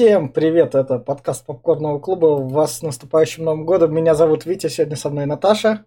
[0.00, 2.42] Всем привет, это подкаст Попкорного клуба.
[2.42, 3.94] Вас с наступающим Новым годом.
[3.94, 5.84] Меня зовут Витя, сегодня со мной Наташа.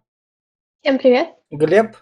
[0.82, 1.30] Всем привет.
[1.50, 1.96] Глеб.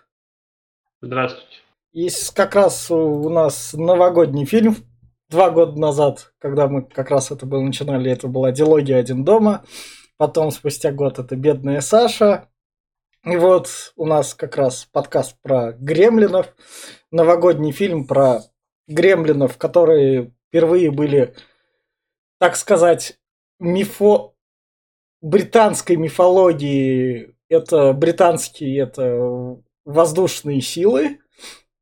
[0.99, 1.55] Здравствуйте.
[1.93, 4.75] И как раз у нас новогодний фильм.
[5.29, 9.63] Два года назад, когда мы как раз это было начинали, это была дилогия «Один дома».
[10.17, 12.49] Потом, спустя год, это «Бедная Саша».
[13.23, 16.53] И вот у нас как раз подкаст про гремлинов.
[17.09, 18.41] Новогодний фильм про
[18.89, 21.33] гремлинов, которые впервые были,
[22.41, 23.19] так сказать,
[23.59, 24.33] мифо...
[25.21, 27.35] британской мифологии.
[27.49, 31.19] Это британские, это воздушные силы.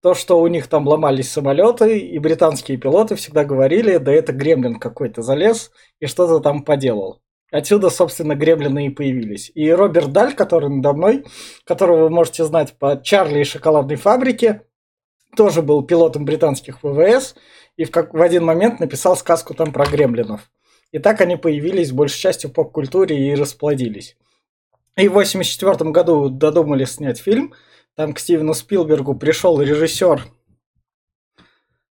[0.01, 4.79] То, что у них там ломались самолеты, и британские пилоты всегда говорили, да это гремлин
[4.79, 7.21] какой-то залез и что-то там поделал.
[7.51, 9.53] Отсюда, собственно, гремлины и появились.
[9.55, 11.26] И Роберт Даль, который надо мной,
[11.63, 14.63] которого вы можете знать по Чарли и шоколадной фабрике,
[15.35, 17.35] тоже был пилотом британских ВВС
[17.77, 20.49] и в, как, в один момент написал сказку там про гремлинов.
[20.91, 24.17] И так они появились большей частью в поп-культуре и расплодились.
[24.95, 27.54] И в 1984 году додумали снять фильм.
[27.95, 30.26] Там к Стивену Спилбергу пришел режиссер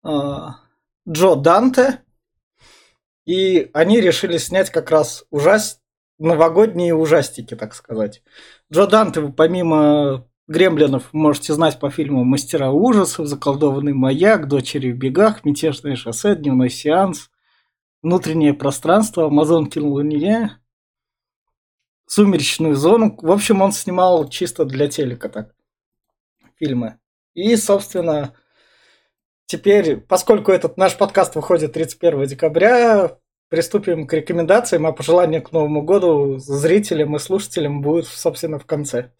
[0.03, 0.37] э,
[1.09, 2.01] Джо Данте.
[3.25, 5.79] И они решили снять как раз ужас...
[6.19, 8.23] новогодние ужастики, так сказать.
[8.71, 15.45] Джо Данте, помимо Гремлинов можете знать по фильму «Мастера ужасов», «Заколдованный маяк», «Дочери в бегах»,
[15.45, 17.31] «Мятежное шоссе», «Дневной сеанс»,
[18.03, 20.59] «Внутреннее пространство», «Амазонки на Луне»,
[22.05, 23.17] «Сумеречную зону».
[23.21, 25.55] В общем, он снимал чисто для телека так
[26.59, 26.99] фильмы.
[27.33, 28.35] И, собственно,
[29.45, 35.81] теперь, поскольку этот наш подкаст выходит 31 декабря, приступим к рекомендациям, а пожелания к Новому
[35.81, 39.11] году зрителям и слушателям будут, собственно, в конце.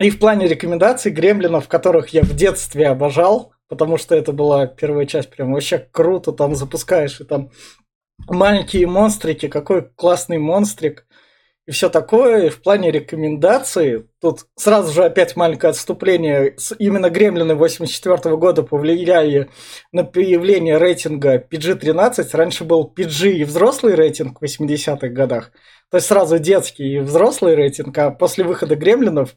[0.00, 5.06] И в плане рекомендаций гремлинов, которых я в детстве обожал, потому что это была первая
[5.06, 7.50] часть, прям вообще круто, там запускаешь, и там
[8.28, 11.04] маленькие монстрики, какой классный монстрик,
[11.66, 12.46] и все такое.
[12.46, 19.50] И в плане рекомендаций, тут сразу же опять маленькое отступление, именно Гремлины 84 года повлияли
[19.90, 25.50] на появление рейтинга PG-13, раньше был PG и взрослый рейтинг в 80-х годах,
[25.90, 29.34] то есть сразу детский и взрослый рейтинг, а после выхода Гремлинов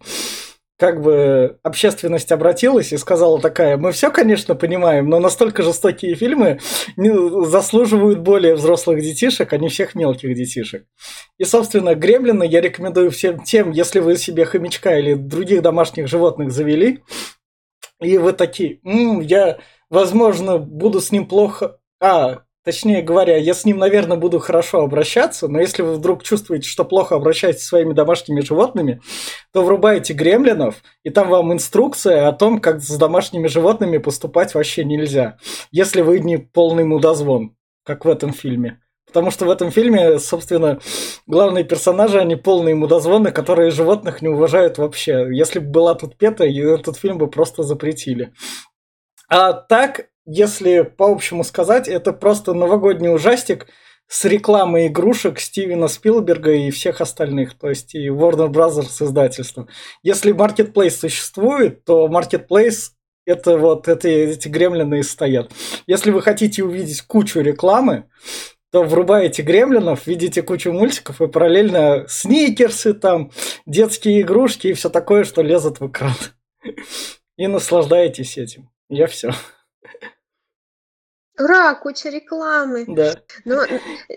[0.82, 6.60] как бы общественность обратилась и сказала такая, мы все, конечно, понимаем, но настолько жестокие фильмы
[6.98, 10.88] заслуживают более взрослых детишек, а не всех мелких детишек.
[11.38, 16.52] И, собственно, Гремлина я рекомендую всем тем, если вы себе хомячка или других домашних животных
[16.52, 17.04] завели,
[18.02, 19.60] и вы такие, М, я,
[19.92, 21.78] возможно, буду с ним плохо...
[22.02, 26.70] А, Точнее говоря, я с ним, наверное, буду хорошо обращаться, но если вы вдруг чувствуете,
[26.70, 29.02] что плохо обращаетесь со своими домашними животными,
[29.52, 34.84] то врубаете гремлинов, и там вам инструкция о том, как с домашними животными поступать вообще
[34.84, 35.38] нельзя,
[35.72, 38.80] если вы не полный мудозвон, как в этом фильме.
[39.08, 40.80] Потому что в этом фильме, собственно,
[41.26, 45.28] главные персонажи, они полные мудозвоны, которые животных не уважают вообще.
[45.32, 48.34] Если бы была тут пета, этот фильм бы просто запретили.
[49.28, 53.68] А так, если по общему сказать, это просто новогодний ужастик
[54.08, 59.68] с рекламой игрушек Стивена Спилберга и всех остальных, то есть и Warner Brothers издательства.
[60.04, 62.92] Если Marketplace существует, то Marketplace
[63.26, 65.52] это вот это, эти гремлины и стоят.
[65.88, 68.06] Если вы хотите увидеть кучу рекламы,
[68.72, 73.32] то врубаете гремлинов, видите кучу мультиков и параллельно сникерсы там,
[73.66, 76.16] детские игрушки и все такое, что лезет в экран.
[77.38, 78.70] И наслаждаетесь этим.
[78.88, 79.32] Я все.
[81.44, 82.86] Ура, куча рекламы.
[82.88, 83.16] Да.
[83.46, 83.64] Но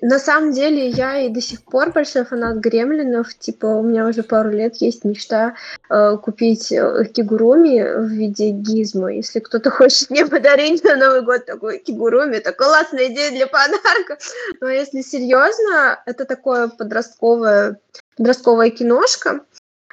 [0.03, 3.35] на самом деле я и до сих пор большой фанат гремлинов.
[3.39, 5.55] Типа у меня уже пару лет есть мечта
[5.89, 9.13] э, купить э, кигуруми в виде гизма.
[9.13, 14.19] Если кто-то хочет мне подарить на Новый год такой кигуруми, это классная идея для подарка.
[14.61, 17.81] Но если серьезно, это такое подростковое,
[18.17, 19.41] подростковая киношка.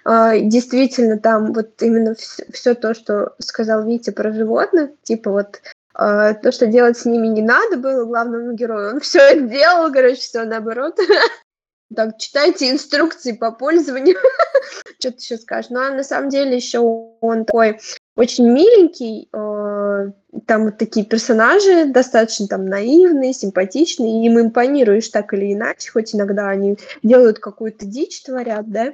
[0.04, 5.62] Uh, действительно, там вот именно все, все то, что сказал Витя про животных, типа вот
[5.94, 10.44] то, что делать с ними не надо было главному герою, он все делал, короче, все
[10.46, 10.98] наоборот.
[11.96, 14.16] Так, читайте инструкции по пользованию.
[15.00, 15.70] Что ты еще скажешь?
[15.70, 17.80] Ну, а на самом деле еще он такой
[18.16, 20.12] очень миленький, э,
[20.46, 26.50] там вот такие персонажи достаточно там наивные, симпатичные, им импонируешь так или иначе, хоть иногда
[26.50, 28.94] они делают какую-то дичь, творят, да,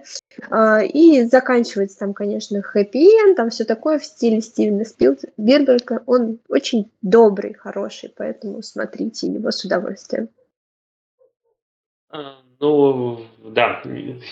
[0.49, 6.91] э, и заканчивается там, конечно, хэппи там все такое в стиле Стивена Спилберга, он очень
[7.01, 10.29] добрый, хороший, поэтому смотрите его с удовольствием.
[12.59, 13.83] Ну, да,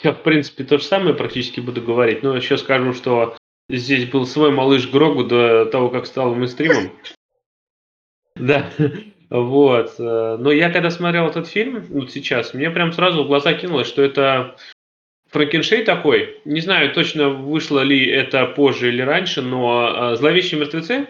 [0.04, 3.36] я, в принципе, то же самое практически буду говорить, но еще скажу, что
[3.70, 6.92] Здесь был свой малыш Грогу до того, как стал мейнстримом.
[8.38, 8.70] Да.
[9.30, 9.96] Вот.
[9.98, 13.88] Э, но я когда смотрел этот фильм, вот сейчас, мне прям сразу в глаза кинулось,
[13.88, 14.58] что это
[15.32, 16.42] Франкеншей такой.
[16.44, 21.08] Не знаю точно, вышло ли это позже или раньше, но э, «Зловещие мертвецы»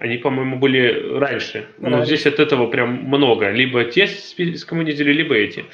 [0.00, 1.66] Они, по-моему, были раньше.
[1.78, 2.06] Но раньше.
[2.06, 3.50] здесь от этого прям много.
[3.50, 5.66] Либо те скоммунизили, либо эти.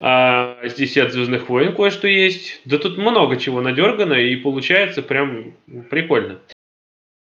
[0.00, 2.62] А здесь и от Звездных войн кое-что есть.
[2.64, 5.54] Да тут много чего надергано, и получается прям
[5.90, 6.40] прикольно.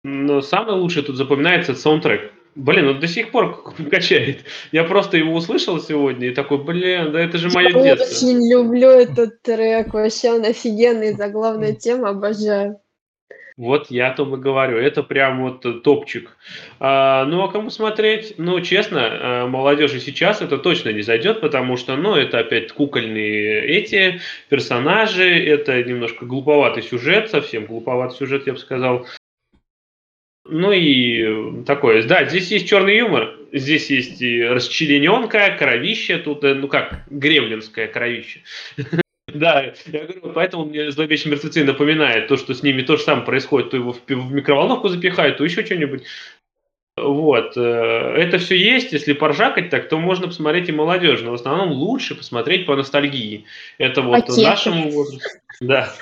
[0.05, 2.31] Но самое лучшее тут запоминается саундтрек.
[2.55, 3.61] Блин, он до сих пор
[3.91, 4.45] качает.
[4.71, 8.27] Я просто его услышал сегодня и такой, блин, да это же мое Я детство.
[8.27, 12.79] очень люблю этот трек, вообще он офигенный, заглавная тема, обожаю.
[13.57, 16.35] Вот я о том и говорю, это прям вот топчик.
[16.81, 18.35] А, ну а кому смотреть?
[18.37, 23.63] Ну, честно, а, молодежи сейчас это точно не зайдет, потому что, ну, это опять кукольные
[23.63, 24.19] эти
[24.49, 29.07] персонажи, это немножко глуповатый сюжет, совсем глуповатый сюжет, я бы сказал.
[30.43, 36.53] Ну и такое, да, здесь есть черный юмор, здесь есть и расчлененка, кровище, тут, э,
[36.53, 38.41] ну как, гремлинское кровище.
[39.39, 43.25] Да, я говорю, поэтому мне зловещие мертвецы напоминает то, что с ними то же самое
[43.25, 46.03] происходит, то его в, микроволновку запихают, то еще что-нибудь.
[46.97, 47.57] Вот.
[47.57, 48.93] Э, это все есть.
[48.93, 51.21] Если поржакать так, то можно посмотреть и молодежь.
[51.21, 53.43] Но в основном лучше посмотреть по ностальгии.
[53.77, 54.41] Это вот Пакеты.
[54.41, 55.29] нашему возрасту.
[55.59, 55.93] Да.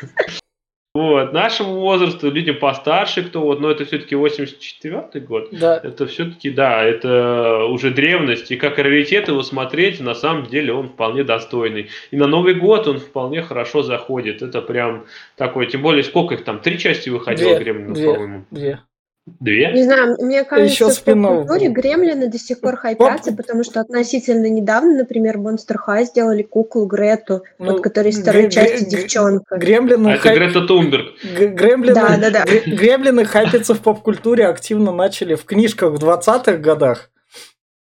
[0.96, 5.50] Вот, нашему возрасту, людям постарше, кто вот, но это все-таки 84-й год.
[5.52, 5.82] Да.
[5.84, 8.52] Это все-таки, да, это уже древность.
[8.52, 11.90] И как раритет его смотреть, на самом деле он вполне достойный.
[12.12, 14.44] И на Новый год он вполне хорошо заходит.
[14.44, 15.06] Это прям
[15.36, 18.46] такой, тем более, сколько их там, три части выходило, Гремлинов, по-моему.
[18.52, 18.80] Две.
[19.26, 19.72] Две?
[19.72, 23.38] Не знаю, мне кажется, Еще в культуре гремлины до сих пор хайпятся, Оп.
[23.38, 28.52] потому что относительно недавно, например, Monster High сделали куклу Грету, ну, вот, которая из второй
[28.52, 29.56] части девчонка.
[29.56, 30.36] Гремлины а хайп...
[30.36, 31.06] это Грета Тумберг.
[31.24, 32.46] Гремлины, да, да, да.
[32.46, 37.10] Гремлины хайпиться в поп-культуре активно начали в книжках в 20-х годах,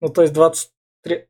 [0.01, 1.27] ну то есть 23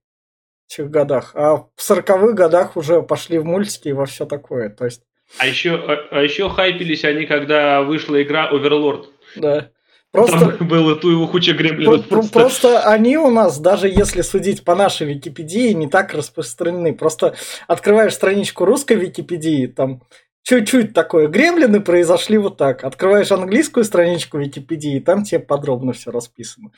[0.79, 5.03] годах, а в 40-х годах уже пошли в мультики и во все такое, то есть...
[5.39, 9.07] А еще, а, а еще хайпились они, когда вышла игра Overlord.
[9.37, 9.71] Да.
[10.13, 12.07] Просто Там было ту его куча гремлинов.
[12.07, 12.33] Просто.
[12.33, 16.95] просто они у нас, даже если судить по нашей Википедии, не так распространены.
[16.95, 17.35] Просто
[17.67, 20.03] открываешь страничку русской Википедии, там
[20.49, 21.29] чуть-чуть такое.
[21.29, 22.85] Гремлины произошли вот так.
[22.85, 26.71] Открываешь английскую страничку Википедии, там тебе подробно все расписано.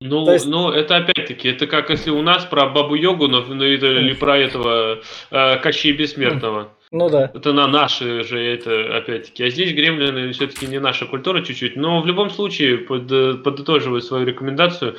[0.00, 0.46] Ну, есть...
[0.46, 4.38] ну, это опять-таки, это как если у нас про Бабу Йогу, но, ну, или про
[4.38, 5.00] этого
[5.32, 6.68] э, Кощей Бессмертного.
[6.90, 7.30] Ну да.
[7.34, 9.44] Это на наши же, это опять-таки.
[9.44, 11.76] А здесь гремлины все-таки не наша культура чуть-чуть.
[11.76, 13.08] Но в любом случае, под,
[13.42, 14.96] подытоживая свою рекомендацию,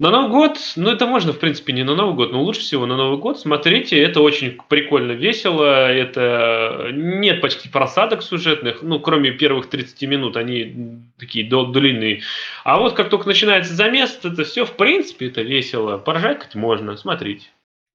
[0.00, 2.86] на Новый год, ну это можно, в принципе, не на Новый год, но лучше всего
[2.86, 3.40] на Новый год.
[3.40, 5.90] Смотрите, это очень прикольно, весело.
[5.90, 12.22] Это нет почти просадок сюжетных, ну, кроме первых 30 минут, они такие длинные.
[12.62, 15.98] А вот как только начинается замес, это все, в принципе, это весело.
[15.98, 17.48] Поржать можно, смотрите.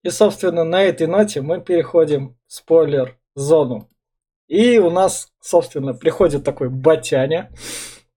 [0.04, 3.90] И, собственно, на этой ноте мы переходим спойлер-зону.
[4.48, 7.50] И у нас, собственно, приходит такой батяня,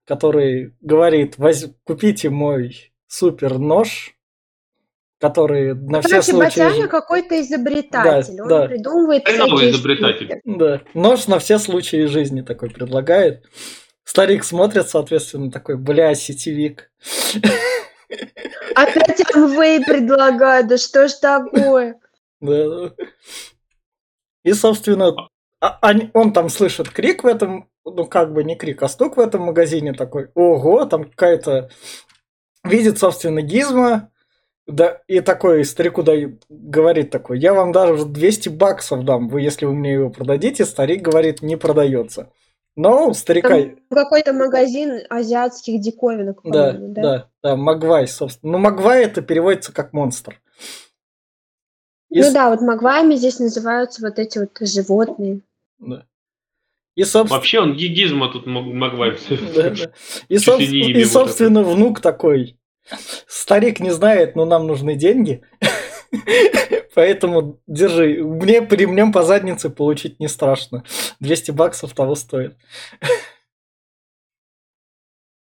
[0.05, 1.69] который говорит, Воз...
[1.85, 4.15] купите мой супер нож,
[5.19, 6.61] который на Короче, все случаи...
[6.61, 8.67] Батяня какой-то изобретатель, да, он да.
[8.67, 10.41] придумывает изобретатель.
[10.45, 13.43] Да, нож на все случаи жизни такой предлагает.
[14.05, 16.91] Старик смотрит, соответственно, такой, бля, сетевик.
[18.75, 21.99] Опять Amway предлагают, да что ж такое?
[22.43, 22.93] Да.
[24.47, 25.13] И, собственно,
[25.61, 29.21] а, он там слышит крик в этом, ну как бы не крик, а стук в
[29.21, 31.69] этом магазине такой, ого, там какая-то...
[32.63, 34.13] Видит, собственно, Гизма,
[34.69, 36.13] да, и такой старику да,
[36.49, 41.03] говорит такой, я вам даже 200 баксов дам, вы, если вы мне его продадите, старик
[41.03, 42.31] говорит, не продается.
[42.77, 43.49] Но старика...
[43.49, 47.03] Там какой-то магазин азиатских диковинок, да, да?
[47.03, 48.53] Да, да, Магвай, собственно.
[48.53, 50.41] Ну, Магвай это переводится как монстр.
[52.17, 52.21] И...
[52.23, 55.43] Ну да, вот Магваями здесь называются вот эти вот животные.
[55.79, 56.07] Да.
[56.95, 57.37] И, собственно...
[57.37, 59.19] Вообще он гигизма тут Магвай.
[59.55, 59.93] Да, да.
[60.29, 60.59] И, соб...
[60.59, 62.57] и собственно, внук такой.
[63.27, 65.43] Старик не знает, но нам нужны деньги.
[66.95, 68.25] Поэтому держи.
[68.25, 70.85] Мне при ремнем по заднице получить не страшно.
[71.21, 72.57] 200 баксов того стоит.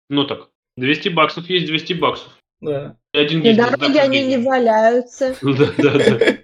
[0.07, 2.31] Ну так, 200 баксов есть 200 баксов.
[2.62, 2.95] Да.
[3.12, 5.36] И один и дороги они не валяются.
[5.41, 6.38] Да, да, да.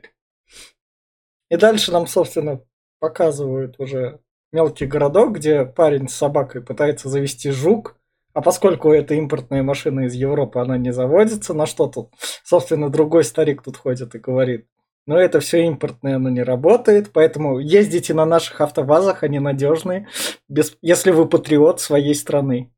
[1.51, 2.61] И дальше нам, собственно,
[2.99, 4.19] показывают уже
[4.53, 7.97] мелкий городок, где парень с собакой пытается завести жук,
[8.33, 12.11] а поскольку это импортная машина из Европы, она не заводится, на что тут,
[12.45, 14.65] собственно, другой старик тут ходит и говорит,
[15.05, 20.07] но это все импортное, оно не работает, поэтому ездите на наших автовазах, они надежные,
[20.47, 22.71] без, если вы патриот своей страны.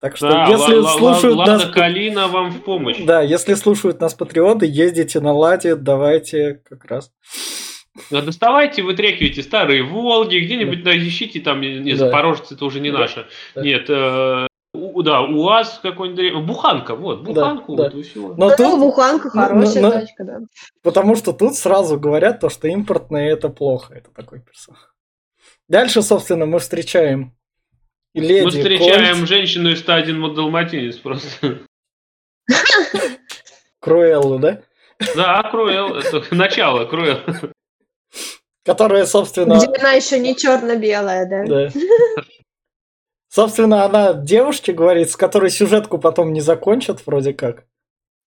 [0.00, 1.66] Так что, да, если л- слушают Лада нас...
[1.66, 3.04] Калина вам в помощь.
[3.04, 7.12] Да, если слушают нас патриоты, ездите на Ладе, давайте как раз.
[8.10, 10.96] Да, доставайте, вытряхивайте старые Волги, где-нибудь да.
[10.96, 11.96] ищите, там, не, да.
[11.96, 12.98] Запорожцы, это уже не да.
[12.98, 13.26] наше.
[13.54, 13.62] Да.
[13.62, 17.98] Нет, э, у, да, УАЗ какой-нибудь, Буханка, вот, Буханку, да, вот, да.
[17.98, 18.34] и все.
[18.36, 20.38] Но да, тут, Буханка хорошая но, тачка, да.
[20.82, 24.80] Потому что тут сразу говорят то, что импортные это плохо, это такой персонаж.
[25.68, 27.36] Дальше, собственно, мы встречаем
[28.16, 29.28] Леди Мы встречаем Кольт.
[29.28, 31.58] женщину из 101 Модалматинец просто.
[33.80, 34.62] Круэллу, да?
[35.14, 35.96] Да, Круэлл.
[35.96, 37.20] Это начало Круэлл.
[38.66, 39.56] Которая, собственно...
[39.56, 41.44] Где она еще не черно-белая, да?
[41.46, 41.70] Да.
[43.28, 47.64] Собственно, она девушке говорит, с которой сюжетку потом не закончат, вроде как.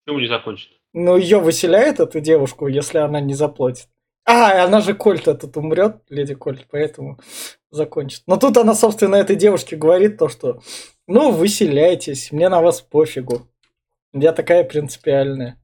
[0.05, 0.71] Почему не закончат?
[0.93, 3.89] Ну, ее выселяет, эту девушку, если она не заплатит.
[4.25, 7.19] А, она же Кольт этот умрет, леди Кольт, поэтому
[7.71, 8.23] закончит.
[8.27, 10.61] Но тут она, собственно, этой девушке говорит то, что
[11.07, 13.49] ну, выселяйтесь, мне на вас пофигу.
[14.13, 15.61] Я такая принципиальная.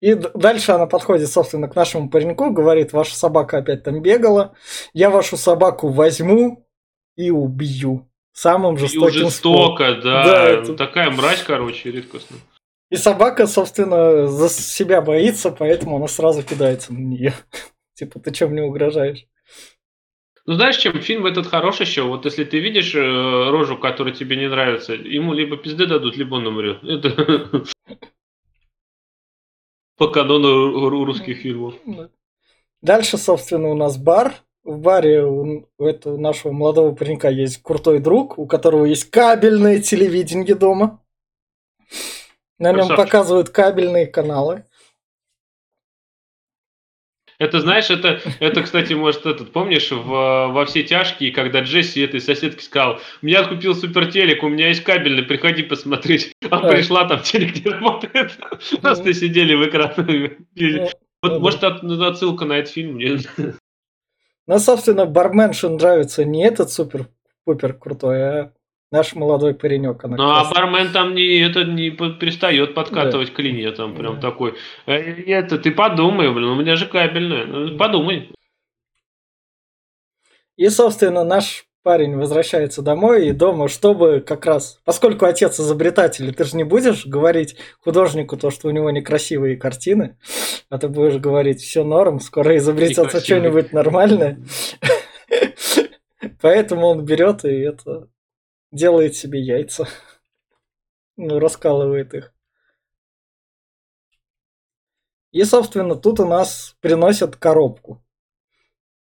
[0.00, 4.54] И дальше она подходит, собственно, к нашему пареньку, говорит, ваша собака опять там бегала,
[4.94, 6.66] я вашу собаку возьму
[7.16, 8.10] и убью.
[8.32, 10.02] Самым жестоким и жестоко, способом.
[10.02, 10.24] да.
[10.24, 10.74] да это...
[10.74, 12.40] Такая мразь, короче, редкостная.
[12.88, 17.34] И собака, собственно, за себя боится, поэтому она сразу кидается на нее.
[17.94, 19.26] Типа, ты чем мне угрожаешь?
[20.46, 22.02] Ну, знаешь, чем фильм этот хорош еще?
[22.02, 26.36] Вот если ты видишь э, рожу, которая тебе не нравится, ему либо пизды дадут, либо
[26.36, 26.82] он умрет.
[26.82, 27.64] Это
[30.00, 31.74] по канону русских фильмов.
[32.80, 34.34] Дальше, собственно, у нас бар.
[34.64, 40.54] В баре у этого нашего молодого паренька есть крутой друг, у которого есть кабельное телевидение
[40.54, 41.02] дома.
[42.58, 44.64] На нем показывают кабельные каналы.
[47.40, 52.20] Это, знаешь, это, это, кстати, может, этот, помнишь, в, во все тяжкие, когда Джесси этой
[52.20, 56.34] соседке сказал, у меня купил супер телек, у меня есть кабельный, приходи посмотреть.
[56.50, 58.38] А пришла, там телек не работает.
[58.82, 59.94] Просто сидели в экран.
[61.22, 63.00] Вот, может, отсылка на этот фильм?
[64.46, 68.52] Ну, собственно, барменшин нравится не этот супер-пупер крутой, а
[68.90, 70.04] Наш молодой паренек.
[70.04, 73.34] Она ну, а бармен там не, это не перестает подкатывать да.
[73.34, 74.30] к линии, там прям да.
[74.30, 74.54] такой.
[74.86, 77.46] «Э, это ты подумай, блин, у меня же кабельная.
[77.46, 78.32] Ну, подумай.
[80.56, 86.44] И, собственно, наш парень возвращается домой и дома, чтобы как раз, поскольку отец изобретатель, ты
[86.44, 90.18] же не будешь говорить художнику то, что у него некрасивые картины,
[90.68, 94.40] а ты будешь говорить, все норм, скоро изобретется что-нибудь нормальное.
[96.42, 98.08] Поэтому он берет и это
[98.72, 99.88] делает себе яйца.
[101.22, 102.32] Ну, раскалывает их.
[105.32, 108.02] И, собственно, тут у нас приносят коробку.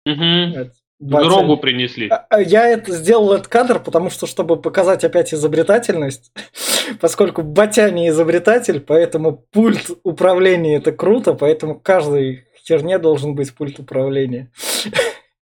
[0.06, 0.72] Угу.
[1.00, 2.08] Грогу принесли.
[2.10, 6.32] А, а я это сделал этот кадр, потому что, чтобы показать опять изобретательность,
[7.00, 13.80] поскольку Батя не изобретатель, поэтому пульт управления это круто, поэтому каждой херне должен быть пульт
[13.80, 14.52] управления.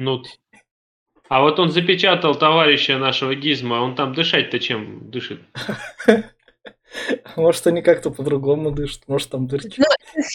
[0.02, 0.24] Ну,
[1.30, 5.42] а вот он запечатал товарища нашего Гизма, он там дышать-то чем дышит?
[7.36, 9.76] Может, они как-то по-другому дышат, может, там дырки.
[9.78, 9.86] Ну,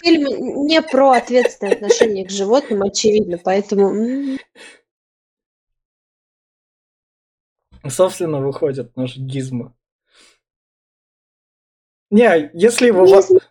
[0.01, 4.37] фильм не про ответственное отношение к животным, очевидно, поэтому...
[7.85, 9.75] Собственно, выходит наш Гизма.
[12.09, 13.05] Не, если его...
[13.05, 13.41] Гизма.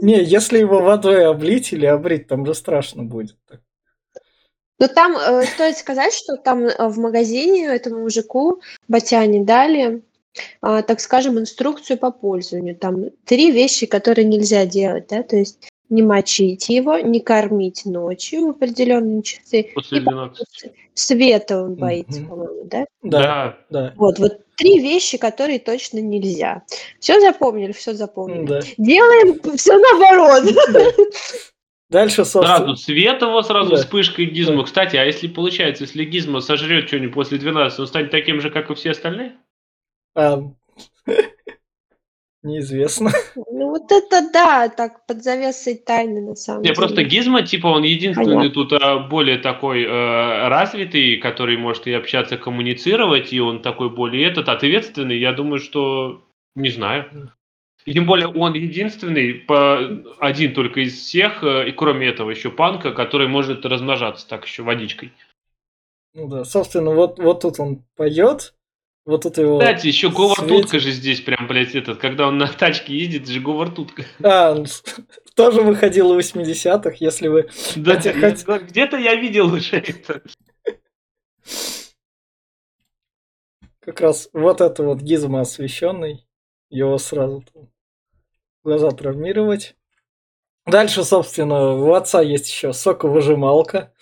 [0.00, 3.38] Не, если его водой облить или обрить, там же страшно будет.
[3.46, 3.62] Так.
[4.78, 10.02] Но там э, стоит сказать, что там э, в магазине этому мужику Батяне дали,
[10.62, 12.76] э, так скажем, инструкцию по пользованию.
[12.76, 18.46] Там три вещи, которые нельзя делать, да, то есть не мочить его, не кормить ночью
[18.46, 19.70] в определенные часы.
[19.74, 20.46] После 12.
[20.94, 22.28] Света он боится, mm-hmm.
[22.28, 22.86] по-моему, да?
[23.02, 23.94] Да, да.
[23.96, 26.62] Вот, вот три вещи, которые точно нельзя.
[27.00, 28.46] Все запомнили, все запомнили.
[28.46, 28.60] Да.
[28.76, 30.54] Делаем все наоборот.
[31.90, 32.58] Дальше, собственно...
[32.58, 33.76] Сразу свет его, сразу да.
[33.76, 34.58] вспышкой гизма.
[34.58, 34.62] Да.
[34.64, 38.70] Кстати, а если получается, если гизма сожрет что-нибудь после 12, он станет таким же, как
[38.70, 39.36] и все остальные?
[40.14, 40.40] А...
[42.42, 43.10] Неизвестно.
[43.34, 46.76] Ну вот это да, так под завесой тайны на самом Не, деле.
[46.76, 48.50] просто Гизма, типа, он единственный Понятно.
[48.50, 54.28] тут а, более такой э, развитый, который может и общаться, коммуницировать, и он такой более
[54.28, 55.18] этот ответственный.
[55.18, 56.22] Я думаю, что
[56.54, 57.32] не знаю.
[57.88, 59.78] И тем более он единственный, по,
[60.18, 64.62] один только из всех, э, и кроме этого еще панка, который может размножаться так еще
[64.62, 65.10] водичкой.
[66.12, 68.52] Ну да, собственно, вот, вот тут он поет,
[69.06, 69.58] вот тут его...
[69.58, 73.40] Кстати, еще Говард Утка же здесь прям, блядь, этот, когда он на тачке ездит, же
[73.40, 74.04] Говард Утка.
[74.22, 74.54] А,
[75.34, 77.48] тоже выходил в 80-х, если вы...
[77.74, 80.20] Да, где-то я видел уже это.
[83.80, 86.26] как раз вот это вот гизма освещенный,
[86.68, 87.70] его сразу там
[88.68, 89.74] глаза травмировать.
[90.66, 93.92] Дальше, собственно, у отца есть еще соковыжималка.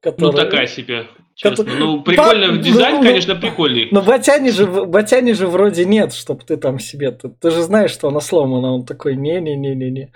[0.00, 0.32] Которая...
[0.32, 1.08] Ну, такая себе.
[1.34, 1.64] Честно.
[1.64, 2.58] Ну, прикольно, Ба...
[2.58, 3.88] дизайн, ну, конечно, прикольный.
[3.90, 7.10] Но Батяни же, Батяни же вроде нет, чтобы ты там себе...
[7.10, 10.12] Ты, ты же знаешь, что она сломана, он такой, не-не-не-не-не.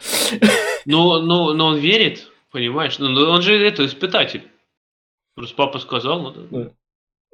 [0.84, 2.98] Ну, ну, но он верит, понимаешь?
[2.98, 4.42] Ну, он же это, испытатель.
[5.34, 6.70] Просто папа сказал, ну да.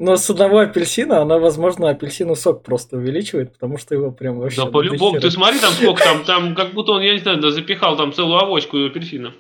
[0.04, 4.64] Но с одного апельсина она, возможно, апельсину сок просто увеличивает, потому что его прям вообще...
[4.64, 5.20] Да, по-любому.
[5.20, 8.12] Ты смотри, там сколько там, там, как будто он, я не знаю, да, запихал там
[8.12, 9.32] целую авочку апельсинов.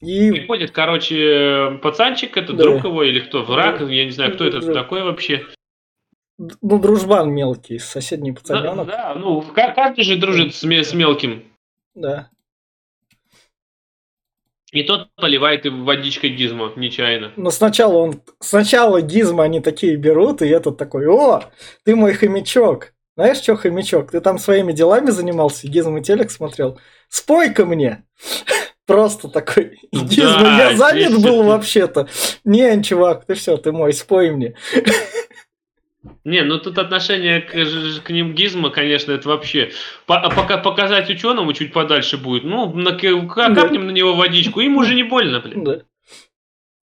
[0.00, 0.32] И...
[0.32, 2.64] Приходит, короче, пацанчик, это да.
[2.64, 3.84] друг его или кто, враг, да.
[3.84, 4.74] я не знаю, кто это друг.
[4.74, 5.46] такой вообще.
[6.38, 8.88] Ну, дружбан мелкий, соседний пацаненок.
[8.88, 11.44] Да, да, ну, каждый же дружит с, с мелким.
[11.94, 12.30] Да.
[14.76, 17.32] И тот поливает им водичкой Гизмо, нечаянно.
[17.36, 18.20] Но сначала он...
[18.40, 21.44] Сначала Гизмо они такие берут, и этот такой, о,
[21.86, 22.92] ты мой хомячок.
[23.16, 24.10] Знаешь, что хомячок?
[24.10, 26.78] Ты там своими делами занимался, Гизмо телек смотрел.
[27.08, 28.04] Спой-ка мне.
[28.86, 32.08] Просто такой, Гизмо, да, я занят был вообще-то.
[32.44, 34.56] Не, чувак, ты все, ты мой, спой мне.
[36.24, 37.52] Не, ну тут отношение к,
[38.04, 39.72] к ним гизма, конечно, это вообще...
[40.06, 42.44] По, пока показать ученому чуть подальше будет.
[42.44, 43.86] Ну, на, капнем да.
[43.86, 45.64] на него водичку, ему уже не больно, блин.
[45.64, 45.82] Да.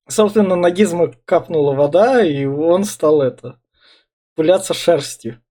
[0.07, 3.59] Собственно, на гизма капнула вода, и он стал это...
[4.35, 5.43] Пуляться шерстью.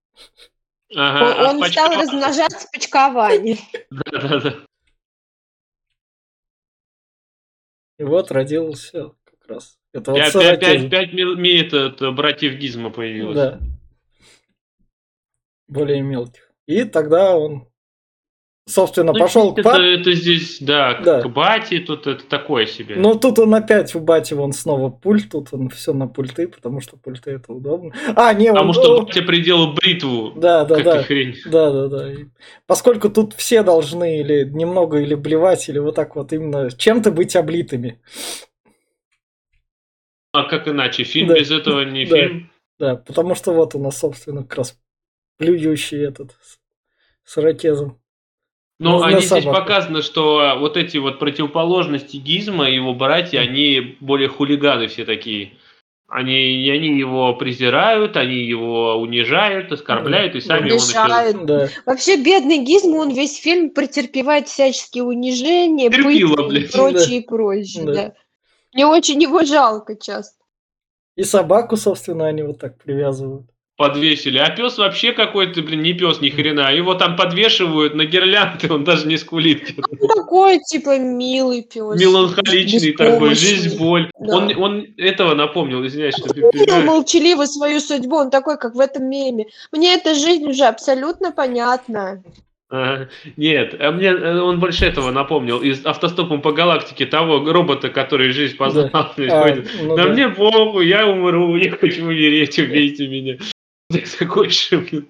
[0.94, 2.02] Ага, он а стал почка...
[2.02, 3.58] размножаться почкованием.
[3.90, 4.56] Да-да-да.
[7.98, 13.36] И вот родился как раз это вот 5, 5, 5 мил, братьев Гизма появилось.
[13.36, 13.60] Да.
[15.68, 16.50] Более мелких.
[16.66, 17.66] И тогда он,
[18.66, 19.94] собственно, ну, пошел к бате.
[19.94, 22.94] Это здесь, да, да, к бате, тут это такое себе.
[22.96, 26.80] Ну, тут он опять в бате, он снова пульт, тут он все на пульты, потому
[26.80, 27.92] что пульты это удобно.
[28.16, 28.74] А, не, Потому он...
[28.74, 30.32] что батя приделал бритву.
[30.36, 31.02] Да, да, да.
[31.02, 31.36] Хрень.
[31.46, 32.12] Да, да, да.
[32.12, 32.26] И
[32.66, 37.36] поскольку тут все должны или немного или блевать, или вот так вот именно чем-то быть
[37.36, 38.00] облитыми.
[40.32, 41.04] А как иначе?
[41.04, 41.38] Фильм да.
[41.38, 42.16] без этого не да.
[42.16, 42.50] фильм?
[42.78, 44.78] Да, потому что вот у нас, собственно, как раз
[45.36, 46.36] плюющий этот
[47.24, 47.98] с ракезом.
[48.78, 53.38] Но ну, они здесь показано, что а, вот эти вот противоположности Гизма и его братья,
[53.38, 55.52] они более хулиганы все такие.
[56.08, 61.36] Они, они его презирают, они его унижают, оскорбляют, и сами унижают.
[61.36, 61.46] он еще...
[61.46, 61.68] Да.
[61.86, 66.64] Вообще, бедный Гизм, он весь фильм претерпевает всяческие унижения, Терпила, пытки блядь.
[66.64, 67.84] и прочее, и прочее.
[67.84, 67.92] Да.
[67.92, 68.14] Да.
[68.72, 70.42] Мне очень его жалко часто.
[71.16, 73.46] И собаку, собственно, они вот так привязывают.
[73.76, 74.38] Подвесили.
[74.38, 76.72] А пес вообще какой-то, блин, не пес ни хрена.
[76.72, 79.74] Его там подвешивают на гирлянды, он даже не скулит.
[80.00, 81.98] Он такой, типа, милый пес.
[82.00, 84.10] Меланхоличный такой, жизнь, боль.
[84.18, 84.36] Да.
[84.36, 86.28] Он, он этого напомнил, извиняюсь, что
[86.74, 89.46] Он молчаливо свою судьбу, он такой, как в этом меме.
[89.72, 92.22] Мне эта жизнь уже абсолютно понятна.
[93.36, 95.60] Нет, а мне э, он больше этого напомнил.
[95.60, 98.88] Из автостопом по галактике того робота, который жизнь познал.
[98.90, 103.36] Да, а, ну да, да мне похуй, я умру, я хочу умереть, убейте меня.
[104.18, 105.04] Такой же.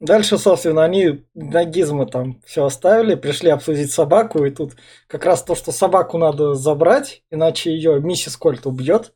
[0.00, 4.72] Дальше, собственно, они на гизмы там все оставили, пришли обсудить собаку, и тут
[5.06, 9.14] как раз то, что собаку надо забрать, иначе ее миссис Кольт убьет.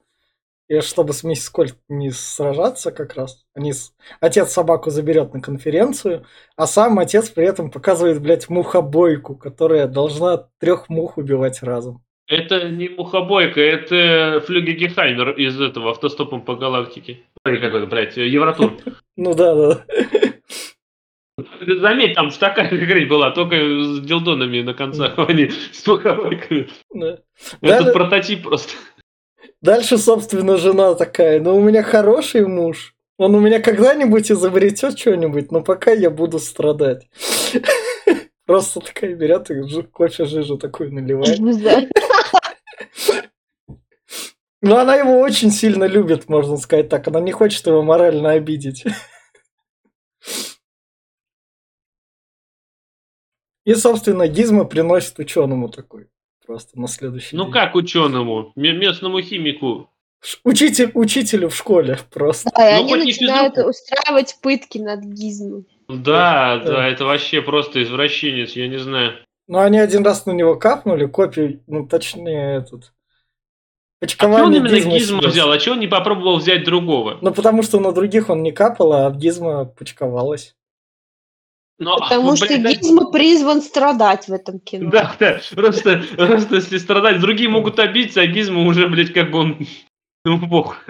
[0.69, 3.95] И чтобы с миссис Кольт не сражаться как раз, они с...
[4.21, 6.25] отец собаку заберет на конференцию,
[6.57, 12.03] а сам отец при этом показывает, блядь, мухобойку, которая должна трех мух убивать разом.
[12.27, 17.21] Это не мухобойка, это Флюги Гехаймер из этого автостопом по галактике.
[17.45, 18.73] Ой, какой-то, блядь, Евротур.
[19.17, 19.85] Ну да, да.
[21.61, 26.69] Заметь, там такая хрень была, только с дилдонами на концах, а не с мухобойками.
[27.61, 28.73] Это прототип просто.
[29.61, 32.95] Дальше, собственно, жена такая, ну у меня хороший муж.
[33.17, 37.09] Он у меня когда-нибудь изобретет что-нибудь, но пока я буду страдать.
[38.47, 41.39] Просто такая берет и кофе жижу такую наливает.
[44.61, 47.07] Но она его очень сильно любит, можно сказать так.
[47.09, 48.85] Она не хочет его морально обидеть.
[53.65, 56.09] И, собственно, Гизма приносит ученому такой
[56.47, 57.53] просто на следующий Ну день.
[57.53, 58.53] как ученому?
[58.57, 59.91] Местному химику.
[60.43, 62.51] Учитель, учителю в школе просто.
[62.57, 63.71] Да, и ну, они начинают физруку.
[63.71, 65.67] устраивать пытки над гизмом.
[65.89, 69.13] Да, да, да, это вообще просто извращенец, я не знаю.
[69.47, 72.93] Ну, они один раз на него капнули, копию, ну, точнее, этот...
[74.01, 75.51] А что он именно гизма, гизма взял?
[75.51, 77.19] А чего он не попробовал взять другого?
[77.21, 80.57] Ну, потому что на других он не капал, а в гизма почковалась.
[81.79, 84.91] Но, Потому что блин, да- Гизмо призван страдать в этом кино.
[84.91, 89.39] Да, да, просто, просто если страдать, другие могут обидеться, а Гизмо уже, блядь, как бы
[89.39, 89.67] он...
[90.25, 90.87] Ну, бог.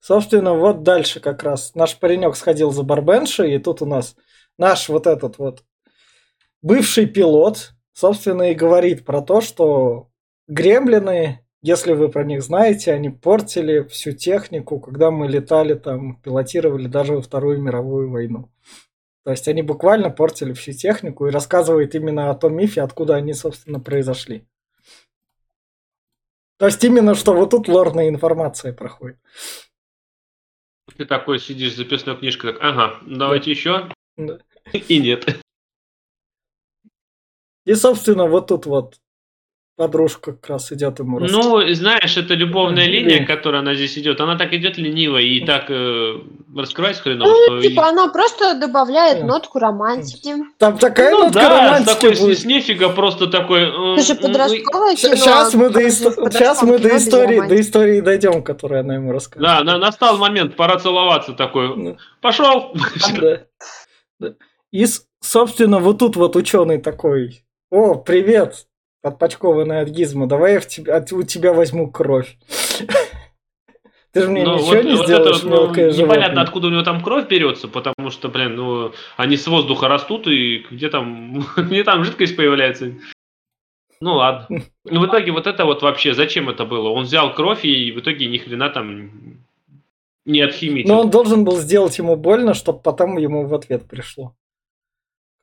[0.00, 4.16] Собственно, вот дальше как раз наш паренек сходил за барбеншей, и тут у нас
[4.58, 5.64] наш вот этот вот
[6.60, 10.10] бывший пилот, собственно, и говорит про то, что
[10.48, 16.88] гремлины, если вы про них знаете, они портили всю технику, когда мы летали там, пилотировали
[16.88, 18.50] даже во Вторую мировую войну.
[19.24, 23.32] То есть они буквально портили всю технику и рассказывает именно о том мифе, откуда они,
[23.32, 24.44] собственно, произошли.
[26.58, 29.18] То есть именно, что вот тут лорная информация проходит.
[30.96, 33.88] Ты такой сидишь записной книжкой, так, ага, давайте еще.
[34.16, 34.38] Да.
[34.72, 35.40] И нет.
[37.64, 39.00] И, собственно, вот тут вот
[39.82, 44.20] подружка как раз идет ему рас- Ну, знаешь, это любовная линия, которая она здесь идет,
[44.20, 46.18] она так идет лениво и так э,
[46.56, 47.58] раскрывается хреново, Ну, что...
[47.58, 49.26] и- типа, она просто добавляет Да.
[49.26, 50.34] нотку романтики.
[50.58, 52.38] Там такая Ну нотка да, романтики такой с, будет.
[52.38, 53.62] с нефига просто такой...
[53.64, 55.16] м, Это же м, подростковое кино.
[55.16, 59.58] Сейчас мы, до, подростковом щас мы до, истории, до истории дойдем, которую она ему рассказывает.
[59.58, 61.76] Да, на- настал момент, пора целоваться такой.
[61.76, 62.72] Ну, Пошел!
[63.20, 63.40] да.
[64.20, 64.34] Да.
[64.70, 64.86] И,
[65.20, 67.42] собственно, вот тут вот ученый такой.
[67.70, 68.66] О, привет,
[69.02, 72.38] подпочкованный от Гизма, давай я в тебя, от- у тебя возьму кровь.
[74.12, 76.42] Ты же мне Ну, ничего вот- не вот это сделаешь, вот, ну, мелкое непонятно, животное.
[76.42, 80.66] откуда у него там кровь берется, потому что, блин, ну, они с воздуха растут, и
[80.70, 82.92] где там, где там жидкость появляется.
[84.00, 84.62] Ну ладно.
[84.84, 86.88] Ну, в итоге вот это вот вообще, зачем это было?
[86.90, 89.10] Он взял кровь и в итоге ни хрена там
[90.26, 90.88] не отхимичил.
[90.92, 94.34] Но он должен был сделать ему больно, чтобы потом ему в ответ пришло.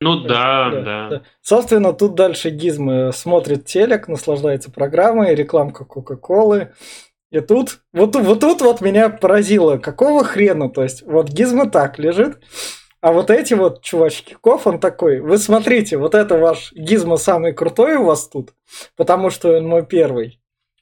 [0.01, 1.21] Ну да, да.
[1.41, 6.73] Собственно, тут дальше Гизм смотрит телек, наслаждается программой, рекламка Кока-Колы.
[7.31, 11.99] И тут, вот, вот тут вот меня поразило, какого хрена, то есть, вот Гизма так
[11.99, 12.39] лежит,
[13.01, 17.53] а вот эти вот чувачки, Ков, он такой, вы смотрите, вот это ваш Гизма самый
[17.53, 18.53] крутой у вас тут,
[18.97, 20.38] потому что он мой первый.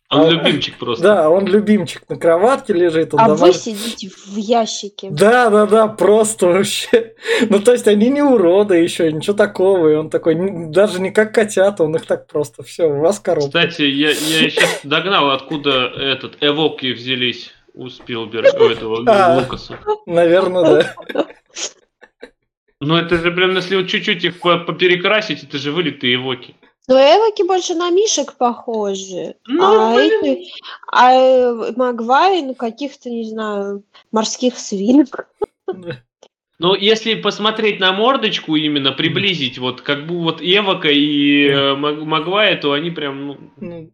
[0.09, 1.03] Он А, любимчик просто.
[1.03, 3.13] Да, он любимчик на кроватке лежит.
[3.13, 5.09] Он А домаш- вы сидите в ящике.
[5.11, 7.13] Да, да, да, просто вообще.
[7.49, 9.89] Ну, то есть они не уроды еще, ничего такого.
[9.89, 10.35] И он такой,
[10.69, 13.47] даже не как котята, он их так просто, все, у вас коробка.
[13.49, 19.37] Кстати, я, я сейчас догнал, откуда этот эвоки взялись у Спилберга, у этого А.
[19.39, 19.77] Лукаса.
[20.05, 20.63] Наверное,
[21.13, 21.27] да.
[22.79, 26.55] Ну это же прям, если вот чуть-чуть их по- поперекрасить, это же вылитые эвоки.
[26.87, 29.35] Но эвоки больше на мишек похожи.
[29.45, 30.23] Ну, а блин.
[30.23, 30.51] эти,
[30.89, 35.27] а э, Магвай, ну, каких-то, не знаю, морских свинок.
[36.59, 42.03] Ну, если посмотреть на мордочку именно, приблизить, вот как бы вот Эвока и э, Маг-
[42.03, 43.91] Магвая, то они прям, ну, Ну,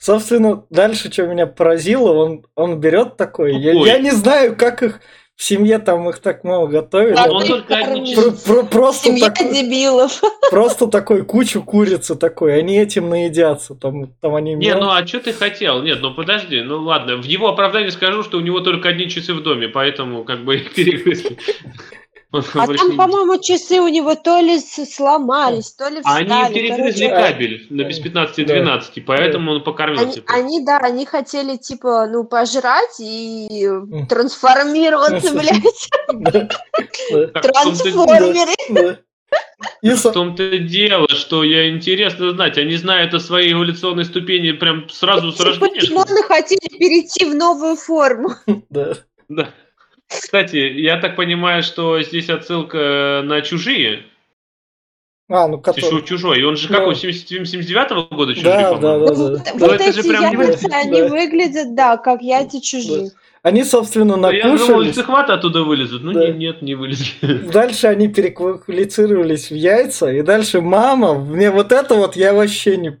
[0.00, 3.54] Собственно, дальше, что меня поразило, он, он берет такой.
[3.56, 5.00] Я, я не знаю, как их
[5.40, 7.18] в семье там их так много готовят.
[7.18, 10.20] А Он только про- про- просто, Семья такой, дебилов.
[10.50, 13.74] просто такой кучу курицы такой, они этим наедятся.
[13.74, 15.82] Там, там они Не, ну а что ты хотел?
[15.82, 17.16] Нет, ну подожди, ну ладно.
[17.16, 20.56] В его оправдании скажу, что у него только одни часы в доме, поэтому как бы
[22.32, 26.30] А там, по-моему, часы у него то ли сломались, то ли А встали.
[26.30, 31.56] Они перегрызли короче, кабель на без 15-12, поэтому он покормил Они, они, да, они хотели,
[31.56, 33.68] типа, ну, пожрать и
[34.08, 38.54] трансформироваться, блядь, Да, да, Так в том-то- трансформеры.
[38.68, 38.98] да.
[39.82, 44.88] И В том-то дело, что я интересно знать, они знают о своей эволюционной ступени прям
[44.88, 45.80] сразу с рождения.
[45.80, 48.30] Почему хотели перейти в новую форму?
[48.70, 48.94] да.
[49.28, 49.50] Да.
[50.10, 54.04] Кстати, я так понимаю, что здесь отсылка на чужие.
[55.32, 56.02] А, ну Чужой, который...
[56.02, 56.40] чужой.
[56.40, 56.76] И он же Ну.
[56.78, 59.06] какой, 79-го года чужие, Да, да, по-моему?
[59.06, 59.52] да, Вот, да.
[59.54, 61.08] Вот эти прям не яйца, выглядит, они да.
[61.08, 63.12] выглядят, да, как яйца чужих.
[63.42, 64.94] Они, собственно, Да Я думал, накушались.
[64.96, 66.02] цехваты оттуда вылезут.
[66.02, 66.26] Ну Да.
[66.26, 67.12] нет, нет, не вылезли.
[67.52, 72.98] Дальше они переквалифицировались в яйца, и дальше мама, мне вот это вот я вообще не...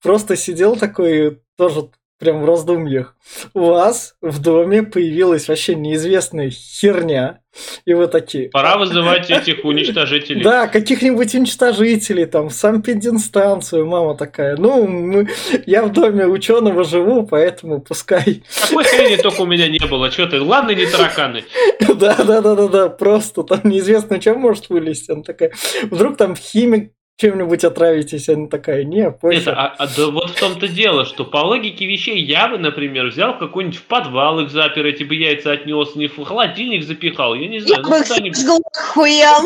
[0.00, 3.16] Просто сидел такой, тоже прям в раздумьях.
[3.54, 7.40] У вас в доме появилась вообще неизвестная херня,
[7.84, 8.50] и вы такие...
[8.50, 10.42] Пора вызывать этих уничтожителей.
[10.42, 14.56] Да, каких-нибудь уничтожителей, там, санпединстанцию, мама такая.
[14.56, 15.28] Ну, мы-
[15.66, 18.42] я в доме ученого живу, поэтому пускай.
[18.68, 20.10] Такой хрени только у меня не было.
[20.10, 20.40] Что ты?
[20.40, 21.44] Ладно, не тараканы.
[21.94, 25.12] Да, да, да, да, да, просто там неизвестно, чем может вылезти.
[25.12, 25.52] Она такая,
[25.84, 29.40] вдруг там химик чем-нибудь отравитесь, она такая, не, похер.
[29.40, 33.06] Это, а, а да вот в том-то дело, что по логике вещей я бы, например,
[33.06, 37.46] взял какой-нибудь в подвал их запер, эти бы яйца отнес, не в холодильник запихал, я
[37.48, 39.44] не Я знаю, бы ну их сожгла к хуям.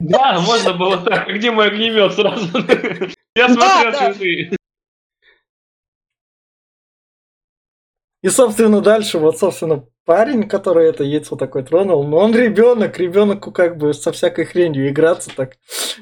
[0.00, 1.28] Да, можно было так.
[1.28, 2.46] А Где мой огнемет сразу?
[3.34, 4.12] Я Да, смотрел да.
[4.12, 4.50] часы.
[8.22, 13.52] И, собственно, дальше, вот, собственно, парень, который это яйцо такой тронул, но он ребенок, ребенку
[13.52, 15.56] как бы со всякой хренью играться так.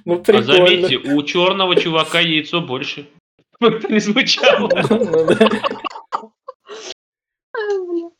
[0.05, 0.45] Ну, А прикольно.
[0.53, 3.09] заметьте, у черного чувака яйцо больше.
[3.61, 4.69] Это не звучало.
[7.53, 7.53] Ну.
[7.53, 8.11] А, блин.